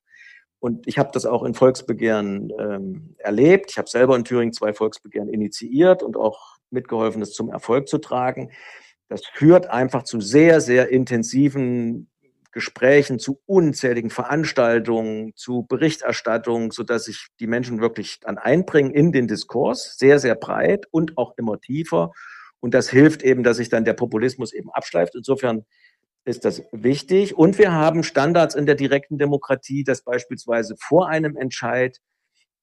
Und 0.61 0.87
ich 0.87 0.99
habe 0.99 1.11
das 1.13 1.25
auch 1.25 1.43
in 1.43 1.55
Volksbegehren 1.55 2.53
ähm, 2.59 3.15
erlebt. 3.19 3.71
Ich 3.71 3.79
habe 3.79 3.89
selber 3.89 4.15
in 4.15 4.25
Thüringen 4.25 4.53
zwei 4.53 4.75
Volksbegehren 4.75 5.31
initiiert 5.31 6.03
und 6.03 6.17
auch 6.17 6.57
mitgeholfen, 6.71 7.21
das 7.21 7.33
zum 7.33 7.51
Erfolg 7.51 7.89
zu 7.89 7.99
tragen. 7.99 8.51
Das 9.09 9.23
führt 9.33 9.71
einfach 9.71 10.03
zu 10.03 10.21
sehr, 10.21 10.61
sehr 10.61 10.91
intensiven 10.91 12.10
Gesprächen, 12.53 13.19
zu 13.19 13.41
unzähligen 13.47 14.11
Veranstaltungen, 14.11 15.33
zu 15.37 15.67
Berichterstattung, 15.69 16.73
so 16.73 16.83
dass 16.83 17.05
sich 17.05 17.29
die 17.39 17.47
Menschen 17.47 17.81
wirklich 17.81 18.21
dann 18.21 18.39
einbringen 18.39 18.91
in 18.91 19.13
den 19.13 19.29
Diskurs, 19.29 19.97
sehr, 19.99 20.19
sehr 20.19 20.35
breit 20.35 20.87
und 20.91 21.17
auch 21.17 21.35
immer 21.37 21.61
tiefer. 21.61 22.13
Und 22.61 22.75
das 22.75 22.91
hilft 22.91 23.23
eben, 23.23 23.43
dass 23.43 23.59
sich 23.59 23.69
dann 23.69 23.85
der 23.85 23.95
Populismus 23.95 24.53
eben 24.53 24.71
abschleift. 24.71 25.15
Insofern 25.15 25.65
ist 26.25 26.45
das 26.45 26.63
wichtig. 26.73 27.37
Und 27.37 27.59
wir 27.59 27.73
haben 27.73 28.03
Standards 28.03 28.55
in 28.55 28.67
der 28.67 28.75
direkten 28.75 29.19
Demokratie, 29.19 29.85
dass 29.85 30.03
beispielsweise 30.03 30.77
vor 30.79 31.09
einem 31.09 31.37
Entscheid 31.37 31.99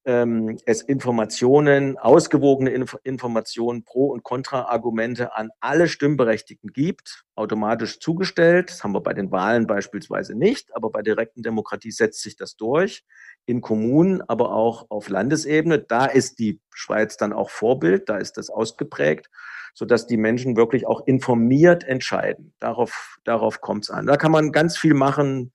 ähm, 0.08 0.58
es 0.65 0.82
Informationen, 0.82 1.98
ausgewogene 1.98 2.70
Inf 2.70 2.98
Informationen, 3.04 3.84
Pro- 3.84 4.08
und 4.08 4.24
Kontra-Argumente 4.24 5.36
an 5.36 5.50
alle 5.60 5.89
Stimmberechtigten 5.89 6.72
gibt, 6.72 7.26
automatisch 7.36 8.00
zugestellt. 8.00 8.70
Das 8.70 8.84
haben 8.86 8.93
wir 8.93 9.02
bei 9.02 9.13
den 9.13 9.32
Wahlen 9.32 9.67
beispielsweise 9.67 10.34
nicht, 10.34 10.74
aber 10.74 10.91
bei 10.91 11.02
direkten 11.02 11.43
Demokratie 11.43 11.91
setzt 11.91 12.22
sich 12.22 12.38
das 12.38 12.56
durch. 12.56 13.04
In 13.46 13.60
Kommunen, 13.60 14.22
aber 14.22 14.54
auch 14.54 14.86
auf 14.89 15.10
Landesebene. 15.10 15.80
Da 15.80 16.06
ist 16.06 16.39
die 16.39 16.62
Schweiz 16.74 17.17
dann 17.17 17.34
auch 17.34 17.50
Vorbild, 17.50 18.08
da 18.08 18.17
ist 18.17 18.38
das 18.38 18.50
ausgeprägt, 18.50 19.30
sodass 19.74 20.08
die 20.08 20.17
Menschen 20.17 20.56
wirklich 20.56 20.88
auch 20.88 21.06
informiert 21.06 21.84
entscheiden. 21.84 22.54
Darauf, 22.60 23.20
darauf 23.26 23.60
kommt 23.60 23.84
es 23.84 23.89
an. 23.89 24.08
Da 24.08 24.15
kann 24.15 24.32
man 24.32 24.54
ganz 24.54 24.78
viel 24.78 24.93
machen 24.93 25.52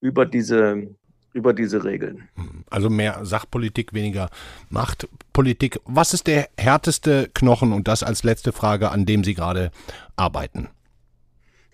über 0.00 0.26
diese 0.26 0.94
über 1.36 1.52
diese 1.52 1.84
Regeln. 1.84 2.28
Also 2.70 2.88
mehr 2.88 3.24
Sachpolitik, 3.24 3.92
weniger 3.92 4.30
Machtpolitik. 4.70 5.78
Was 5.84 6.14
ist 6.14 6.26
der 6.26 6.48
härteste 6.56 7.28
Knochen 7.34 7.72
und 7.72 7.86
das 7.86 8.02
als 8.02 8.24
letzte 8.24 8.52
Frage, 8.52 8.90
an 8.90 9.04
dem 9.04 9.22
Sie 9.22 9.34
gerade 9.34 9.70
arbeiten? 10.16 10.68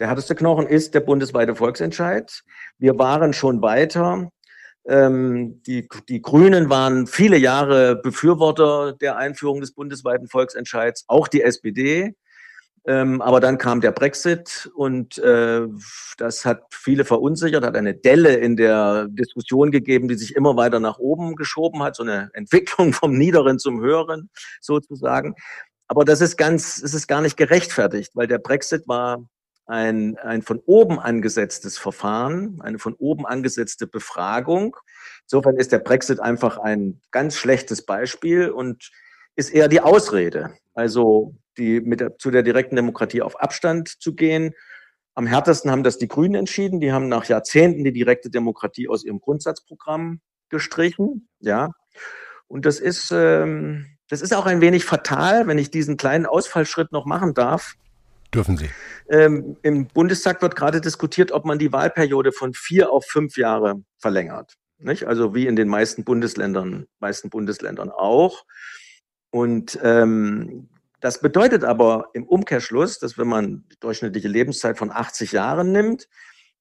Der 0.01 0.09
härteste 0.09 0.35
Knochen 0.35 0.67
ist 0.67 0.95
der 0.95 1.01
bundesweite 1.01 1.55
Volksentscheid. 1.55 2.43
Wir 2.79 2.99
waren 2.99 3.33
schon 3.33 3.63
weiter. 3.63 4.31
Ähm, 4.85 5.63
die, 5.63 5.89
die 6.09 6.21
Grünen 6.21 6.69
waren 6.69 7.07
viele 7.07 7.37
Jahre 7.37 7.95
Befürworter 7.95 8.95
der 8.95 9.17
Einführung 9.17 9.61
des 9.61 9.73
bundesweiten 9.73 10.27
Volksentscheids, 10.29 11.05
auch 11.07 11.29
die 11.29 11.43
SPD. 11.43 12.17
Ähm, 12.85 13.23
aber 13.23 13.39
dann 13.39 13.59
kam 13.59 13.81
der 13.81 13.93
Brexit 13.93 14.69
und 14.75 15.17
äh, 15.19 15.63
das 16.19 16.45
hat 16.45 16.65
viele 16.71 17.05
verunsichert, 17.05 17.65
hat 17.65 17.77
eine 17.77 17.95
Delle 17.95 18.35
in 18.35 18.57
der 18.57 19.07
Diskussion 19.09 19.71
gegeben, 19.71 20.09
die 20.09 20.17
sich 20.17 20.35
immer 20.35 20.57
weiter 20.57 20.81
nach 20.81 20.99
oben 20.99 21.37
geschoben 21.37 21.83
hat, 21.83 21.95
so 21.95 22.03
eine 22.03 22.31
Entwicklung 22.35 22.93
vom 22.93 23.17
Niederen 23.17 23.61
zum 23.61 23.81
Höheren 23.81 24.31
sozusagen. 24.61 25.37
Aber 25.87 26.05
das 26.05 26.21
ist 26.21 26.37
ganz, 26.37 26.83
es 26.83 26.95
ist 26.95 27.07
gar 27.07 27.21
nicht 27.21 27.37
gerechtfertigt, 27.37 28.13
weil 28.15 28.27
der 28.27 28.39
Brexit 28.39 28.89
war 28.89 29.25
ein, 29.67 30.19
ein 30.19 30.43
von 30.43 30.59
oben 30.67 30.99
angesetztes 30.99 31.79
Verfahren, 31.79 32.61
eine 32.63 32.81
von 32.81 32.95
oben 32.95 33.27
angesetzte 33.27 33.87
Befragung. 33.87 34.77
Insofern 35.23 35.57
ist 35.57 35.71
der 35.71 35.79
Brexit 35.79 36.19
einfach 36.19 36.59
ein 36.59 37.01
ganz 37.13 37.37
schlechtes 37.37 37.87
Beispiel 37.87 38.51
und 38.51 38.91
ist 39.37 39.51
eher 39.51 39.69
die 39.69 39.81
Ausrede. 39.81 40.55
Also 40.75 41.35
die 41.59 41.81
mit 41.81 42.01
der, 42.01 42.19
zu 42.19 42.31
der 42.31 42.43
direkten 42.43 42.77
Demokratie 42.77 43.23
auf 43.23 43.41
Abstand 43.41 43.89
zu 43.89 44.15
gehen. 44.15 44.55
Am 45.15 45.27
härtesten 45.27 45.71
haben 45.71 45.83
das 45.83 45.99
die 45.99 46.09
Grünen 46.09 46.35
entschieden. 46.35 46.81
Die 46.81 46.93
haben 46.93 47.09
nach 47.09 47.27
Jahrzehnten 47.27 47.85
die 47.85 47.93
direkte 47.93 48.31
Demokratie 48.31 48.89
aus 48.89 49.05
ihrem 49.05 49.21
Grundsatzprogramm 49.21 50.21
gestrichen. 50.49 51.29
Ja, 51.41 51.71
und 52.47 52.65
das 52.65 52.81
ist 52.81 53.11
ähm, 53.13 53.87
das 54.13 54.21
ist 54.21 54.35
auch 54.35 54.45
ein 54.45 54.61
wenig 54.61 54.85
fatal, 54.85 55.47
wenn 55.47 55.57
ich 55.57 55.71
diesen 55.71 55.97
kleinen 55.97 56.27
Ausfallschritt 56.27 56.93
noch 56.93 57.07
machen 57.07 57.33
darf. 57.33 57.77
Dürfen 58.35 58.59
Sie. 58.59 58.69
Ähm, 59.09 59.57
Im 59.63 59.87
Bundestag 59.87 60.43
wird 60.43 60.55
gerade 60.55 60.83
diskutiert, 60.83 61.33
ob 61.33 61.47
man 61.47 61.59
die 61.59 61.73
Wahlperiode 61.73 62.33
von 62.33 62.53
vier 62.53 62.93
auf 62.93 63.07
fünf 63.07 63.39
Jahre 63.39 63.83
verlängert. 63.97 64.55
Nicht? 64.77 65.07
Also 65.07 65.35
wie 65.35 65.47
in 65.47 65.57
den 65.57 65.69
meisten 65.69 66.05
Bundesländern, 66.05 66.87
meisten 66.99 67.31
Bundesländern 67.31 67.91
auch. 67.91 68.45
Und 69.33 69.79
ähm, 69.83 70.69
das 71.01 71.21
bedeutet 71.21 71.65
aber 71.65 72.11
im 72.13 72.25
Umkehrschluss, 72.25 72.99
dass 72.99 73.17
wenn 73.17 73.27
man 73.27 73.65
die 73.73 73.81
durchschnittliche 73.81 74.29
Lebenszeit 74.29 74.79
von 74.79 74.93
80 74.93 75.33
Jahren 75.33 75.73
nimmt, 75.73 76.07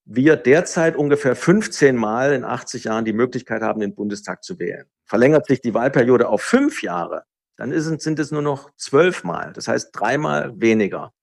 wir 0.06 0.38
derzeit 0.38 0.96
ungefähr 0.96 1.36
15 1.36 1.96
Mal 1.96 2.34
in 2.34 2.44
80 2.44 2.86
Jahren 2.86 3.06
die 3.06 3.14
Möglichkeit 3.14 3.62
haben, 3.62 3.82
den 3.82 3.94
Bundestag 3.94 4.44
zu 4.44 4.58
wählen. 4.58 4.86
Verlängert 5.06 5.46
sich 5.48 5.62
die 5.62 5.74
Wahlperiode 5.74 6.30
auf 6.30 6.42
fünf 6.42 6.82
Jahre, 6.82 7.26
dann 7.58 7.78
sind 7.80 8.20
es 8.20 8.32
nur 8.32 8.42
noch 8.42 8.72
zwölf 8.78 9.24
Mal. 9.24 9.52
Das 9.54 9.68
heißt 9.68 9.90
dreimal 9.92 10.54
weniger. 10.60 11.14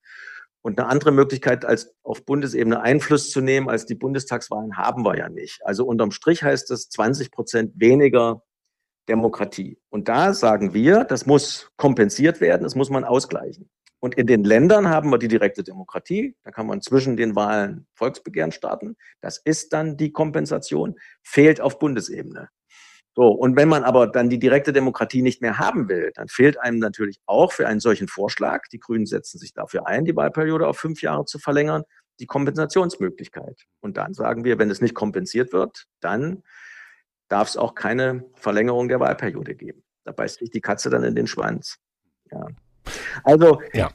Und 0.61 0.79
eine 0.79 0.89
andere 0.89 1.13
Möglichkeit, 1.13 1.65
als 1.65 1.95
auf 2.03 2.25
Bundesebene 2.27 2.83
Einfluss 2.83 3.31
zu 3.31 3.41
nehmen 3.41 3.71
als 3.71 3.87
die 3.87 3.95
Bundestagswahlen, 3.95 4.77
haben 4.77 5.05
wir 5.05 5.17
ja 5.17 5.29
nicht. 5.29 5.65
Also 5.65 5.87
unterm 5.87 6.11
Strich 6.11 6.43
heißt 6.43 6.71
das 6.71 6.91
20 6.91 7.31
Prozent 7.31 7.73
weniger 7.81 8.43
Demokratie. 9.09 9.79
Und 9.89 10.09
da 10.09 10.33
sagen 10.35 10.75
wir, 10.75 11.05
das 11.05 11.27
muss 11.27 11.71
kompensiert 11.77 12.41
werden, 12.41 12.63
das 12.63 12.75
muss 12.75 12.91
man 12.91 13.05
ausgleichen. 13.05 13.69
Und 14.01 14.15
in 14.15 14.27
den 14.27 14.45
Ländern 14.45 14.89
haben 14.89 15.11
wir 15.11 15.19
die 15.19 15.29
direkte 15.29 15.65
Demokratie. 15.65 16.37
Da 16.45 16.53
kann 16.53 16.69
man 16.69 16.81
zwischen 16.83 17.17
den 17.17 17.35
Wahlen 17.35 17.87
Volksbegehren 17.95 18.53
starten. 18.53 18.97
Das 19.21 19.39
ist 19.39 19.73
dann 19.73 19.97
die 19.97 20.13
Kompensation, 20.13 20.95
fehlt 21.23 21.61
auf 21.61 21.79
Bundesebene. 21.81 22.49
So, 23.17 23.27
und 23.27 23.57
wenn 23.57 23.69
man 23.69 23.83
aber 23.83 24.07
dann 24.07 24.31
die 24.31 24.39
direkte 24.39 24.73
Demokratie 24.73 25.23
nicht 25.23 25.43
mehr 25.43 25.59
haben 25.59 25.89
will, 25.89 26.13
dann 26.15 26.29
fehlt 26.29 26.61
einem 26.61 26.79
natürlich 26.79 27.19
auch 27.27 27.51
für 27.51 27.67
einen 27.67 27.81
solchen 27.81 28.07
Vorschlag, 28.07 28.69
die 28.73 28.79
Grünen 28.79 29.07
setzen 29.07 29.39
sich 29.39 29.53
dafür 29.53 29.89
ein, 29.89 30.05
die 30.05 30.15
Wahlperiode 30.15 30.69
auf 30.69 30.79
fünf 30.79 31.03
Jahre 31.03 31.25
zu 31.25 31.41
verlängern, 31.41 31.83
die 32.21 32.27
Kompensationsmöglichkeit. 32.27 33.65
Und 33.81 33.97
dann 33.97 34.15
sagen 34.15 34.45
wir, 34.45 34.61
wenn 34.61 34.71
es 34.71 34.81
nicht 34.81 34.95
kompensiert 34.95 35.53
wird, 35.53 35.87
dann 35.99 36.45
darf 37.29 37.49
es 37.49 37.57
auch 37.57 37.75
keine 37.75 38.25
Verlängerung 38.35 38.89
der 38.89 39.01
Wahlperiode 39.01 39.55
geben. 39.55 39.83
Da 40.05 40.13
beißt 40.13 40.39
sich 40.39 40.51
die 40.51 40.61
Katze 40.61 40.91
dann 40.91 41.05
in 41.05 41.15
den 41.15 41.27
Schwanz. 41.27 41.79
Ja. 42.31 42.47
Also 43.25 43.61
ja. 43.73 43.91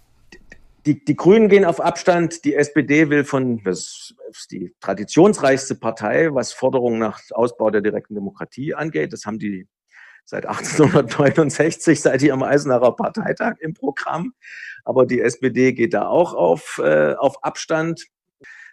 Die, 0.85 1.03
die 1.03 1.15
Grünen 1.15 1.47
gehen 1.47 1.63
auf 1.63 1.79
Abstand, 1.79 2.43
die 2.43 2.55
SPD 2.55 3.09
will 3.09 3.23
von, 3.23 3.63
das 3.63 4.13
ist 4.29 4.51
die 4.51 4.75
traditionsreichste 4.81 5.75
Partei, 5.75 6.33
was 6.33 6.51
Forderungen 6.51 6.99
nach 6.99 7.21
Ausbau 7.31 7.69
der 7.69 7.79
direkten 7.79 8.15
Demokratie 8.15 8.73
angeht. 8.73 9.13
Das 9.13 9.25
haben 9.25 9.39
die 9.39 9.65
seit 10.25 10.45
1869, 10.45 12.01
seit 12.01 12.21
ihrem 12.21 12.43
Eisenacher 12.43 12.91
Parteitag 12.91 13.55
im 13.59 13.73
Programm. 13.73 14.33
Aber 14.83 15.05
die 15.05 15.21
SPD 15.21 15.71
geht 15.71 15.93
da 15.93 16.07
auch 16.07 16.33
auf, 16.33 16.81
äh, 16.83 17.13
auf 17.13 17.43
Abstand. 17.43 18.05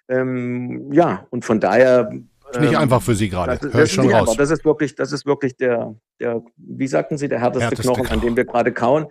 Ähm, 0.08 0.92
ja, 0.92 1.26
und 1.30 1.44
von 1.44 1.60
daher. 1.60 2.10
Ist 2.52 2.60
nicht 2.60 2.72
ähm, 2.72 2.78
einfach 2.78 3.02
für 3.02 3.14
Sie 3.14 3.28
gerade. 3.28 3.58
Das, 3.58 3.72
Hör 3.72 3.84
ich 3.84 3.92
schon 3.92 4.10
raus. 4.10 4.20
Einfach. 4.20 4.36
Das 4.36 4.50
ist 4.50 4.64
wirklich, 4.64 4.94
das 4.94 5.12
ist 5.12 5.26
wirklich 5.26 5.56
der, 5.56 5.94
der, 6.18 6.42
wie 6.56 6.86
sagten 6.86 7.18
Sie, 7.18 7.28
der 7.28 7.40
härteste, 7.40 7.64
härteste 7.64 7.82
Knochen, 7.84 8.04
Knochen, 8.04 8.18
an 8.18 8.24
dem 8.24 8.36
wir 8.36 8.44
gerade 8.44 8.72
kauen 8.72 9.06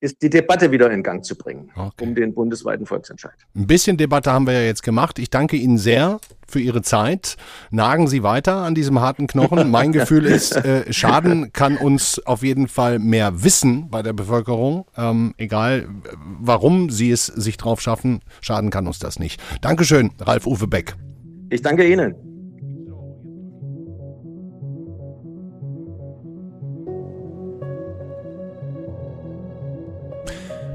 ist 0.00 0.20
die 0.20 0.30
Debatte 0.30 0.70
wieder 0.70 0.90
in 0.90 1.02
Gang 1.02 1.24
zu 1.24 1.36
bringen 1.36 1.70
okay. 1.74 2.04
um 2.04 2.14
den 2.14 2.34
bundesweiten 2.34 2.86
Volksentscheid. 2.86 3.34
Ein 3.54 3.66
bisschen 3.66 3.96
Debatte 3.96 4.30
haben 4.32 4.46
wir 4.46 4.52
ja 4.52 4.62
jetzt 4.62 4.82
gemacht. 4.82 5.18
Ich 5.18 5.30
danke 5.30 5.56
Ihnen 5.56 5.78
sehr 5.78 6.20
für 6.46 6.60
Ihre 6.60 6.82
Zeit. 6.82 7.36
Nagen 7.70 8.06
Sie 8.06 8.22
weiter 8.22 8.56
an 8.56 8.74
diesem 8.74 9.00
harten 9.00 9.26
Knochen. 9.26 9.70
Mein 9.70 9.92
Gefühl 9.92 10.26
ist, 10.26 10.54
äh, 10.54 10.92
Schaden 10.92 11.52
kann 11.52 11.76
uns 11.78 12.24
auf 12.26 12.42
jeden 12.42 12.68
Fall 12.68 12.98
mehr 12.98 13.42
Wissen 13.42 13.88
bei 13.88 14.02
der 14.02 14.12
Bevölkerung. 14.12 14.86
Ähm, 14.96 15.34
egal, 15.38 15.88
warum 16.40 16.90
Sie 16.90 17.10
es 17.10 17.26
sich 17.26 17.56
drauf 17.56 17.80
schaffen, 17.80 18.20
Schaden 18.42 18.70
kann 18.70 18.86
uns 18.86 18.98
das 18.98 19.18
nicht. 19.18 19.40
Dankeschön, 19.62 20.12
Ralf 20.20 20.46
Uwe 20.46 20.66
Beck. 20.66 20.94
Ich 21.48 21.62
danke 21.62 21.90
Ihnen. 21.90 22.35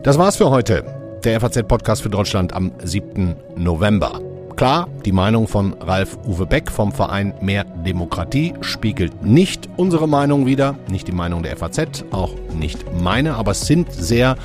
Das 0.04 0.18
war's 0.18 0.38
für 0.38 0.50
heute. 0.50 0.84
Der 1.24 1.40
FAZ-Podcast 1.40 2.02
für 2.02 2.10
Deutschland 2.10 2.54
am 2.54 2.72
7. 2.84 3.36
November. 3.56 4.20
Klar, 4.56 4.90
die 5.06 5.12
Meinung 5.12 5.48
von 5.48 5.74
Ralf 5.74 6.18
Uwe 6.26 6.48
Beck 6.48 6.72
vom 6.72 6.92
Verein 6.92 7.36
Mehr 7.40 7.66
Demokratie 7.66 8.56
spiegelt 8.62 9.22
nicht 9.22 9.70
unsere 9.78 10.08
Meinung 10.08 10.48
wider, 10.48 10.74
nicht 10.90 11.08
die 11.08 11.12
Meinung 11.12 11.44
der 11.44 11.56
FAZ, 11.56 12.04
auch 12.10 12.34
nicht 12.52 12.84
meine, 13.00 13.36
aber 13.36 13.52
es 13.52 13.68
sind 13.68 13.94
sehr 13.94 14.38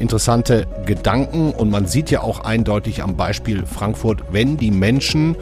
interessante 0.00 0.66
Gedanken 0.84 1.52
und 1.52 1.70
man 1.70 1.86
sieht 1.86 2.10
ja 2.10 2.22
auch 2.22 2.40
eindeutig 2.40 3.00
am 3.00 3.16
Beispiel 3.16 3.66
Frankfurt, 3.66 4.24
wenn 4.32 4.56
die 4.56 4.72
Menschen 4.72 5.36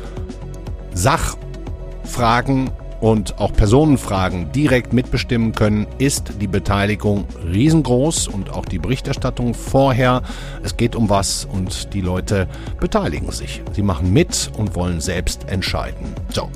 Sachfragen 0.92 2.70
und 3.00 3.38
auch 3.38 3.52
Personenfragen 3.52 4.52
direkt 4.52 4.92
mitbestimmen 4.92 5.52
können, 5.52 5.86
ist 5.98 6.34
die 6.40 6.46
Beteiligung 6.46 7.26
riesengroß 7.50 8.28
und 8.28 8.50
auch 8.50 8.64
die 8.64 8.78
Berichterstattung 8.78 9.54
vorher. 9.54 10.22
Es 10.62 10.76
geht 10.76 10.96
um 10.96 11.08
was 11.08 11.44
und 11.44 11.92
die 11.94 12.00
Leute 12.00 12.48
beteiligen 12.80 13.30
sich. 13.32 13.62
Sie 13.72 13.82
machen 13.82 14.12
mit 14.12 14.50
und 14.56 14.74
wollen 14.74 15.00
selbst 15.00 15.48
entscheiden. 15.48 16.14
So. 16.32 16.50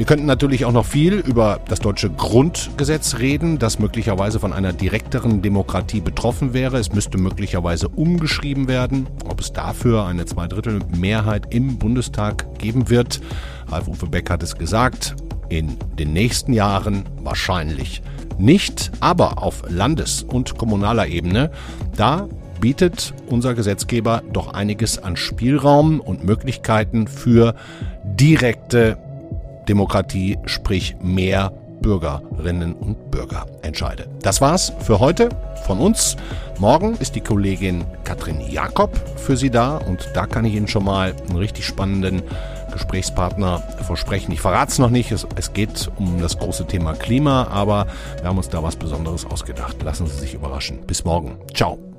Wir 0.00 0.06
könnten 0.06 0.24
natürlich 0.24 0.64
auch 0.64 0.72
noch 0.72 0.86
viel 0.86 1.12
über 1.12 1.60
das 1.68 1.78
deutsche 1.80 2.08
Grundgesetz 2.08 3.18
reden, 3.18 3.58
das 3.58 3.78
möglicherweise 3.78 4.40
von 4.40 4.54
einer 4.54 4.72
direkteren 4.72 5.42
Demokratie 5.42 6.00
betroffen 6.00 6.54
wäre. 6.54 6.78
Es 6.78 6.90
müsste 6.94 7.18
möglicherweise 7.18 7.86
umgeschrieben 7.86 8.66
werden. 8.66 9.06
Ob 9.26 9.40
es 9.40 9.52
dafür 9.52 10.06
eine 10.06 10.24
Zweidrittelmehrheit 10.24 11.52
im 11.54 11.76
Bundestag 11.76 12.46
geben 12.58 12.88
wird, 12.88 13.20
Ralf 13.68 13.88
Uwe 13.88 14.06
Beck 14.06 14.30
hat 14.30 14.42
es 14.42 14.56
gesagt, 14.56 15.16
in 15.50 15.76
den 15.98 16.14
nächsten 16.14 16.54
Jahren 16.54 17.04
wahrscheinlich 17.22 18.00
nicht, 18.38 18.90
aber 19.00 19.42
auf 19.42 19.64
Landes- 19.68 20.22
und 20.22 20.56
kommunaler 20.56 21.06
Ebene, 21.08 21.50
da 21.96 22.26
bietet 22.60 23.12
unser 23.26 23.54
Gesetzgeber 23.54 24.22
doch 24.32 24.54
einiges 24.54 24.98
an 24.98 25.16
Spielraum 25.16 26.00
und 26.00 26.24
Möglichkeiten 26.24 27.06
für 27.06 27.54
direkte 28.04 28.96
Demokratie, 29.68 30.38
sprich 30.46 30.96
mehr 31.02 31.52
Bürgerinnen 31.80 32.74
und 32.74 33.10
Bürger 33.10 33.46
entscheide. 33.62 34.06
Das 34.22 34.40
war's 34.40 34.72
für 34.80 35.00
heute 35.00 35.30
von 35.66 35.78
uns. 35.78 36.16
Morgen 36.58 36.94
ist 36.98 37.14
die 37.14 37.20
Kollegin 37.20 37.84
Katrin 38.04 38.40
Jakob 38.50 38.94
für 39.16 39.36
Sie 39.36 39.50
da 39.50 39.78
und 39.78 40.10
da 40.14 40.26
kann 40.26 40.44
ich 40.44 40.54
Ihnen 40.54 40.68
schon 40.68 40.84
mal 40.84 41.14
einen 41.28 41.36
richtig 41.36 41.66
spannenden 41.66 42.22
Gesprächspartner 42.70 43.62
versprechen. 43.86 44.32
Ich 44.32 44.40
verrate 44.40 44.72
es 44.72 44.78
noch 44.78 44.90
nicht. 44.90 45.10
Es, 45.12 45.26
es 45.36 45.52
geht 45.52 45.90
um 45.96 46.20
das 46.20 46.38
große 46.38 46.66
Thema 46.66 46.94
Klima, 46.94 47.48
aber 47.48 47.86
wir 48.20 48.28
haben 48.28 48.38
uns 48.38 48.48
da 48.48 48.62
was 48.62 48.76
Besonderes 48.76 49.26
ausgedacht. 49.26 49.82
Lassen 49.82 50.06
Sie 50.06 50.18
sich 50.18 50.34
überraschen. 50.34 50.86
Bis 50.86 51.04
morgen. 51.04 51.38
Ciao. 51.54 51.89